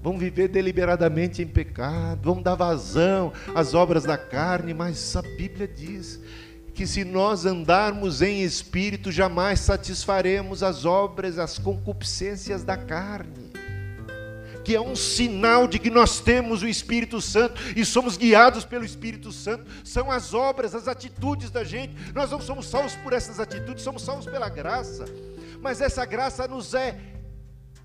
Vamos 0.01 0.21
viver 0.21 0.47
deliberadamente 0.47 1.43
em 1.43 1.47
pecado, 1.49 2.21
vamos 2.23 2.45
dar 2.45 2.55
vazão 2.55 3.33
às 3.53 3.75
obras 3.75 4.05
da 4.05 4.17
carne, 4.17 4.73
mas 4.73 5.17
a 5.17 5.23
Bíblia 5.23 5.67
diz 5.67 6.21
que 6.77 6.87
se 6.87 7.05
nós 7.05 7.47
andarmos 7.47 8.21
em 8.21 8.43
espírito, 8.43 9.11
jamais 9.11 9.61
satisfaremos 9.61 10.63
as 10.63 10.85
obras, 10.85 11.39
as 11.39 11.59
concupiscências 11.59 12.63
da 12.63 12.77
carne 12.77 13.47
que 14.63 14.75
é 14.75 14.81
um 14.81 14.97
sinal 14.97 15.69
de 15.69 15.79
que 15.79 15.89
nós 15.89 16.19
temos 16.19 16.61
o 16.61 16.67
Espírito 16.67 17.21
Santo 17.21 17.63
e 17.77 17.85
somos 17.85 18.17
guiados 18.17 18.65
pelo 18.65 18.85
Espírito 18.85 19.31
Santo, 19.31 19.65
são 19.85 20.11
as 20.11 20.35
obras, 20.35 20.75
as 20.75 20.89
atitudes 20.89 21.53
da 21.53 21.63
gente. 21.63 21.95
Nós 22.13 22.33
não 22.33 22.41
somos 22.41 22.67
salvos 22.67 22.97
por 22.97 23.13
essas 23.13 23.39
atitudes, 23.39 23.85
somos 23.85 24.03
salvos 24.03 24.27
pela 24.27 24.49
graça. 24.49 25.05
Mas 25.61 25.81
essa 25.81 26.05
graça 26.05 26.49
nos 26.49 26.75
é 26.75 26.99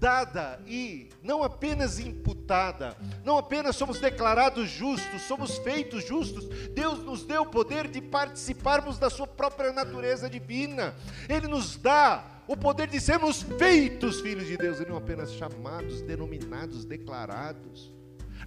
dada 0.01 0.59
e 0.65 1.09
não 1.21 1.43
apenas 1.43 1.99
imputada, 1.99 2.97
não 3.23 3.37
apenas 3.37 3.75
somos 3.75 3.99
declarados 3.99 4.67
justos, 4.67 5.21
somos 5.21 5.59
feitos 5.59 6.07
justos. 6.07 6.47
Deus 6.69 7.03
nos 7.03 7.23
deu 7.23 7.43
o 7.43 7.45
poder 7.45 7.87
de 7.87 8.01
participarmos 8.01 8.97
da 8.97 9.11
sua 9.11 9.27
própria 9.27 9.71
natureza 9.71 10.27
divina. 10.27 10.95
Ele 11.29 11.47
nos 11.47 11.77
dá 11.77 12.25
o 12.47 12.57
poder 12.57 12.87
de 12.87 12.99
sermos 12.99 13.43
feitos 13.59 14.19
filhos 14.21 14.47
de 14.47 14.57
Deus, 14.57 14.79
e 14.79 14.89
não 14.89 14.97
apenas 14.97 15.33
chamados, 15.33 16.01
denominados, 16.01 16.83
declarados. 16.83 17.93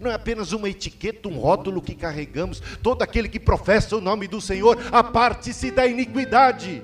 Não 0.00 0.10
é 0.10 0.14
apenas 0.14 0.50
uma 0.50 0.68
etiqueta, 0.68 1.28
um 1.28 1.38
rótulo 1.38 1.80
que 1.80 1.94
carregamos. 1.94 2.60
Todo 2.82 3.02
aquele 3.02 3.28
que 3.28 3.38
professa 3.38 3.96
o 3.96 4.00
nome 4.00 4.26
do 4.26 4.40
Senhor, 4.40 4.76
aparte-se 4.90 5.70
da 5.70 5.86
iniquidade. 5.86 6.82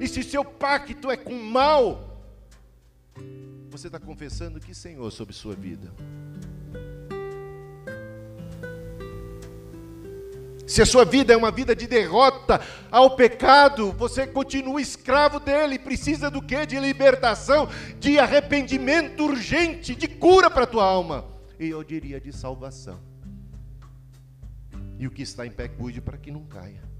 E 0.00 0.06
se 0.06 0.22
seu 0.22 0.44
pacto 0.44 1.10
é 1.10 1.16
com 1.16 1.34
mal, 1.34 2.11
você 3.72 3.86
está 3.86 3.98
confessando 3.98 4.60
que 4.60 4.74
Senhor 4.74 5.10
sobre 5.10 5.32
sua 5.32 5.54
vida. 5.54 5.90
Se 10.66 10.82
a 10.82 10.86
sua 10.86 11.06
vida 11.06 11.32
é 11.32 11.36
uma 11.36 11.50
vida 11.50 11.74
de 11.74 11.86
derrota 11.86 12.60
ao 12.90 13.16
pecado, 13.16 13.90
você 13.92 14.26
continua 14.26 14.80
escravo 14.80 15.40
dele. 15.40 15.78
Precisa 15.78 16.30
do 16.30 16.42
que? 16.42 16.66
De 16.66 16.78
libertação, 16.78 17.66
de 17.98 18.18
arrependimento 18.18 19.24
urgente, 19.24 19.94
de 19.94 20.06
cura 20.06 20.50
para 20.50 20.64
a 20.64 20.66
tua 20.66 20.84
alma. 20.84 21.24
E 21.58 21.68
eu 21.68 21.82
diria 21.82 22.20
de 22.20 22.32
salvação. 22.32 23.00
E 24.98 25.06
o 25.06 25.10
que 25.10 25.22
está 25.22 25.46
em 25.46 25.50
pé, 25.50 25.68
cuide 25.68 26.00
para 26.00 26.18
que 26.18 26.30
não 26.30 26.44
caia. 26.44 26.91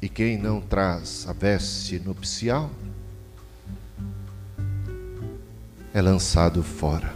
E 0.00 0.08
quem 0.08 0.38
não 0.38 0.60
traz 0.60 1.26
a 1.28 1.32
veste 1.32 1.98
nupcial, 1.98 2.70
é 5.92 6.00
lançado 6.00 6.62
fora. 6.62 7.12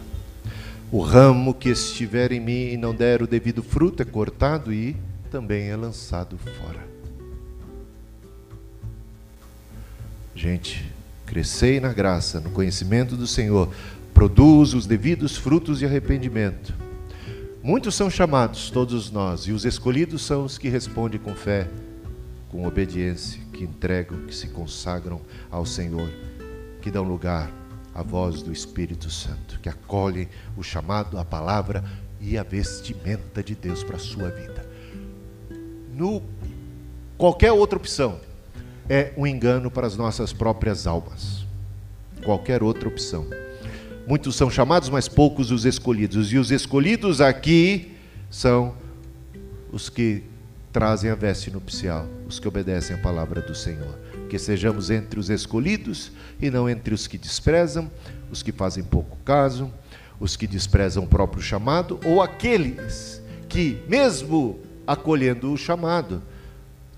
O 0.91 1.01
ramo 1.01 1.53
que 1.53 1.69
estiver 1.69 2.31
em 2.31 2.39
mim 2.39 2.73
e 2.73 2.77
não 2.77 2.93
der 2.93 3.21
o 3.21 3.27
devido 3.27 3.63
fruto 3.63 4.03
é 4.03 4.05
cortado 4.05 4.73
e 4.73 4.95
também 5.31 5.69
é 5.69 5.75
lançado 5.75 6.37
fora. 6.37 6.85
Gente, 10.35 10.91
crescei 11.25 11.79
na 11.79 11.93
graça, 11.93 12.39
no 12.39 12.51
conhecimento 12.51 13.15
do 13.15 13.25
Senhor, 13.25 13.73
produz 14.13 14.73
os 14.73 14.85
devidos 14.85 15.37
frutos 15.37 15.79
de 15.79 15.85
arrependimento. 15.85 16.75
Muitos 17.63 17.95
são 17.95 18.09
chamados, 18.09 18.69
todos 18.69 19.09
nós, 19.09 19.47
e 19.47 19.51
os 19.51 19.63
escolhidos 19.63 20.23
são 20.23 20.43
os 20.43 20.57
que 20.57 20.67
respondem 20.67 21.19
com 21.19 21.33
fé, 21.33 21.67
com 22.53 22.67
obediência, 22.67 23.41
que 23.51 23.63
entregam, 23.63 24.27
que 24.27 24.35
se 24.35 24.47
consagram 24.47 25.19
ao 25.49 25.65
Senhor, 25.65 26.07
que 26.83 26.91
dão 26.91 27.03
lugar 27.03 27.51
a 27.95 28.03
voz 28.03 28.43
do 28.43 28.53
Espírito 28.53 29.09
Santo, 29.09 29.59
que 29.59 29.67
acolhe 29.67 30.29
o 30.55 30.61
chamado, 30.61 31.17
a 31.17 31.25
palavra 31.25 31.83
e 32.21 32.37
a 32.37 32.43
vestimenta 32.43 33.41
de 33.41 33.55
Deus 33.55 33.83
para 33.83 33.95
a 33.95 33.99
sua 33.99 34.29
vida. 34.29 34.63
no 35.95 36.21
qualquer 37.17 37.51
outra 37.51 37.77
opção 37.77 38.19
é 38.87 39.13
um 39.17 39.25
engano 39.25 39.71
para 39.71 39.87
as 39.87 39.97
nossas 39.97 40.31
próprias 40.31 40.85
almas. 40.85 41.47
Qualquer 42.23 42.61
outra 42.61 42.87
opção. 42.87 43.25
Muitos 44.05 44.35
são 44.35 44.51
chamados, 44.51 44.89
mas 44.89 45.07
poucos 45.07 45.49
os 45.49 45.65
escolhidos. 45.65 46.31
E 46.31 46.37
os 46.37 46.51
escolhidos 46.51 47.19
aqui 47.19 47.95
são 48.29 48.75
os 49.71 49.89
que 49.89 50.23
trazem 50.73 51.11
a 51.11 51.15
veste 51.15 51.51
nupcial, 51.51 52.07
os 52.27 52.39
que 52.39 52.47
obedecem 52.47 52.95
a 52.95 52.99
palavra 52.99 53.39
do 53.39 53.53
Senhor. 53.53 53.95
Que 54.27 54.39
sejamos 54.39 54.89
entre 54.89 55.19
os 55.19 55.29
escolhidos 55.29 56.11
e 56.41 56.49
não 56.49 56.67
entre 56.67 56.95
os 56.95 57.05
que 57.05 57.17
desprezam, 57.17 57.89
os 58.31 58.41
que 58.41 58.51
fazem 58.51 58.83
pouco 58.83 59.15
caso, 59.23 59.71
os 60.19 60.35
que 60.35 60.47
desprezam 60.47 61.03
o 61.03 61.07
próprio 61.07 61.43
chamado, 61.43 61.99
ou 62.03 62.23
aqueles 62.23 63.21
que, 63.47 63.83
mesmo 63.87 64.59
acolhendo 64.87 65.53
o 65.53 65.57
chamado, 65.57 66.23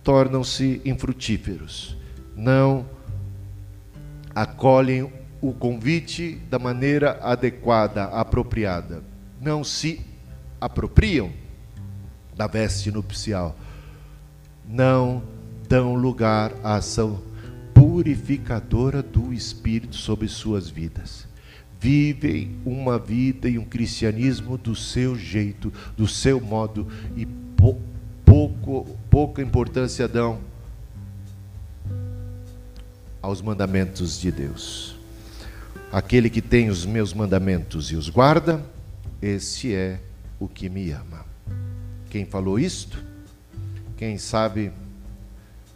tornam-se 0.02 0.82
infrutíferos. 0.86 1.98
Não 2.34 2.86
acolhem 4.34 5.12
o 5.42 5.54
convite 5.54 6.36
da 6.50 6.58
maneira 6.58 7.20
adequada, 7.22 8.06
apropriada. 8.06 9.04
Não 9.42 9.66
se 9.66 10.00
apropriam 10.62 11.32
da 12.36 12.48
veste 12.48 12.90
nupcial. 12.90 13.56
Não 14.68 15.24
dão 15.68 15.96
lugar 15.96 16.54
à 16.64 16.76
ação 16.76 17.22
purificadora 17.74 19.04
do 19.04 19.34
Espírito 19.34 19.96
sobre 19.96 20.28
suas 20.28 20.70
vidas. 20.70 21.28
Vivem 21.80 22.56
uma 22.66 22.98
vida 22.98 23.48
e 23.50 23.60
um 23.60 23.66
cristianismo 23.66 24.58
do 24.58 24.76
seu 24.76 25.16
jeito, 25.16 25.72
do 25.96 26.08
seu 26.08 26.40
modo, 26.40 26.88
e 27.16 27.26
pouco, 28.26 28.98
pouca 29.10 29.42
importância 29.42 30.08
dão 30.08 30.40
aos 33.22 33.42
mandamentos 33.42 34.20
de 34.20 34.32
Deus. 34.32 34.96
Aquele 35.92 36.30
que 36.30 36.42
tem 36.42 36.70
os 36.70 36.86
meus 36.86 37.14
mandamentos 37.14 37.92
e 37.92 37.96
os 37.96 38.10
guarda, 38.10 38.64
esse 39.22 39.74
é 39.74 40.00
o 40.40 40.48
que 40.48 40.70
me 40.70 40.92
ama. 40.92 41.26
Quem 42.10 42.26
falou 42.26 42.60
isto? 42.60 43.15
Quem 43.98 44.18
sabe, 44.18 44.72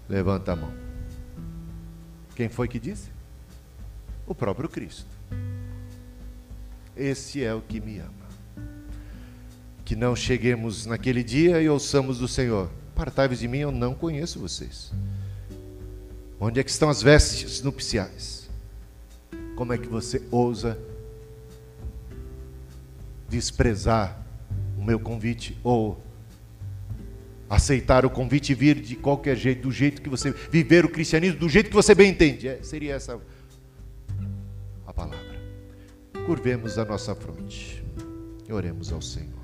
levanta 0.08 0.52
a 0.52 0.56
mão. 0.56 0.74
Quem 2.36 2.50
foi 2.50 2.68
que 2.68 2.80
disse? 2.80 3.10
O 4.28 4.36
próprio 4.36 4.68
Cristo. 4.68 5.08
Esse 6.96 7.44
é 7.44 7.54
o 7.54 7.62
que 7.62 7.80
me 7.80 8.00
ama. 8.00 8.14
Que 9.86 9.96
não 9.96 10.16
cheguemos 10.16 10.86
naquele 10.86 11.24
dia 11.24 11.62
e 11.62 11.70
ouçamos 11.70 12.20
do 12.20 12.28
Senhor: 12.28 12.70
Partai-vos 12.94 13.40
de 13.40 13.48
mim, 13.48 13.60
eu 13.60 13.72
não 13.72 13.94
conheço 13.96 14.40
vocês. 14.40 14.92
Onde 16.40 16.60
é 16.60 16.64
que 16.64 16.70
estão 16.70 16.90
as 16.90 17.02
vestes 17.02 17.62
nupciais? 17.62 18.50
Como 19.56 19.74
é 19.74 19.78
que 19.78 19.88
você 19.88 20.22
ousa 20.32 20.78
desprezar 23.30 24.26
o 24.78 24.84
meu 24.84 25.00
convite 25.00 25.58
ou 25.64 26.02
aceitar 27.50 28.06
o 28.06 28.10
convite 28.10 28.52
e 28.52 28.56
vir 28.56 28.80
de 28.80 28.96
qualquer 28.96 29.36
jeito, 29.36 29.64
do 29.64 29.72
jeito 29.72 30.02
que 30.02 30.10
você 30.10 30.32
viver 30.52 30.86
o 30.86 30.90
cristianismo, 30.90 31.40
do 31.40 31.50
jeito 31.50 31.70
que 31.70 31.76
você 31.76 31.96
bem 31.96 32.12
entende? 32.12 32.48
É, 32.48 32.62
seria 32.62 32.94
essa 32.94 33.20
a 34.86 34.94
palavra. 34.94 35.40
Curvemos 36.26 36.78
a 36.78 36.86
nossa 36.86 37.16
fronte 37.16 37.84
e 38.48 38.54
oremos 38.54 38.92
ao 38.92 39.02
Senhor. 39.02 39.39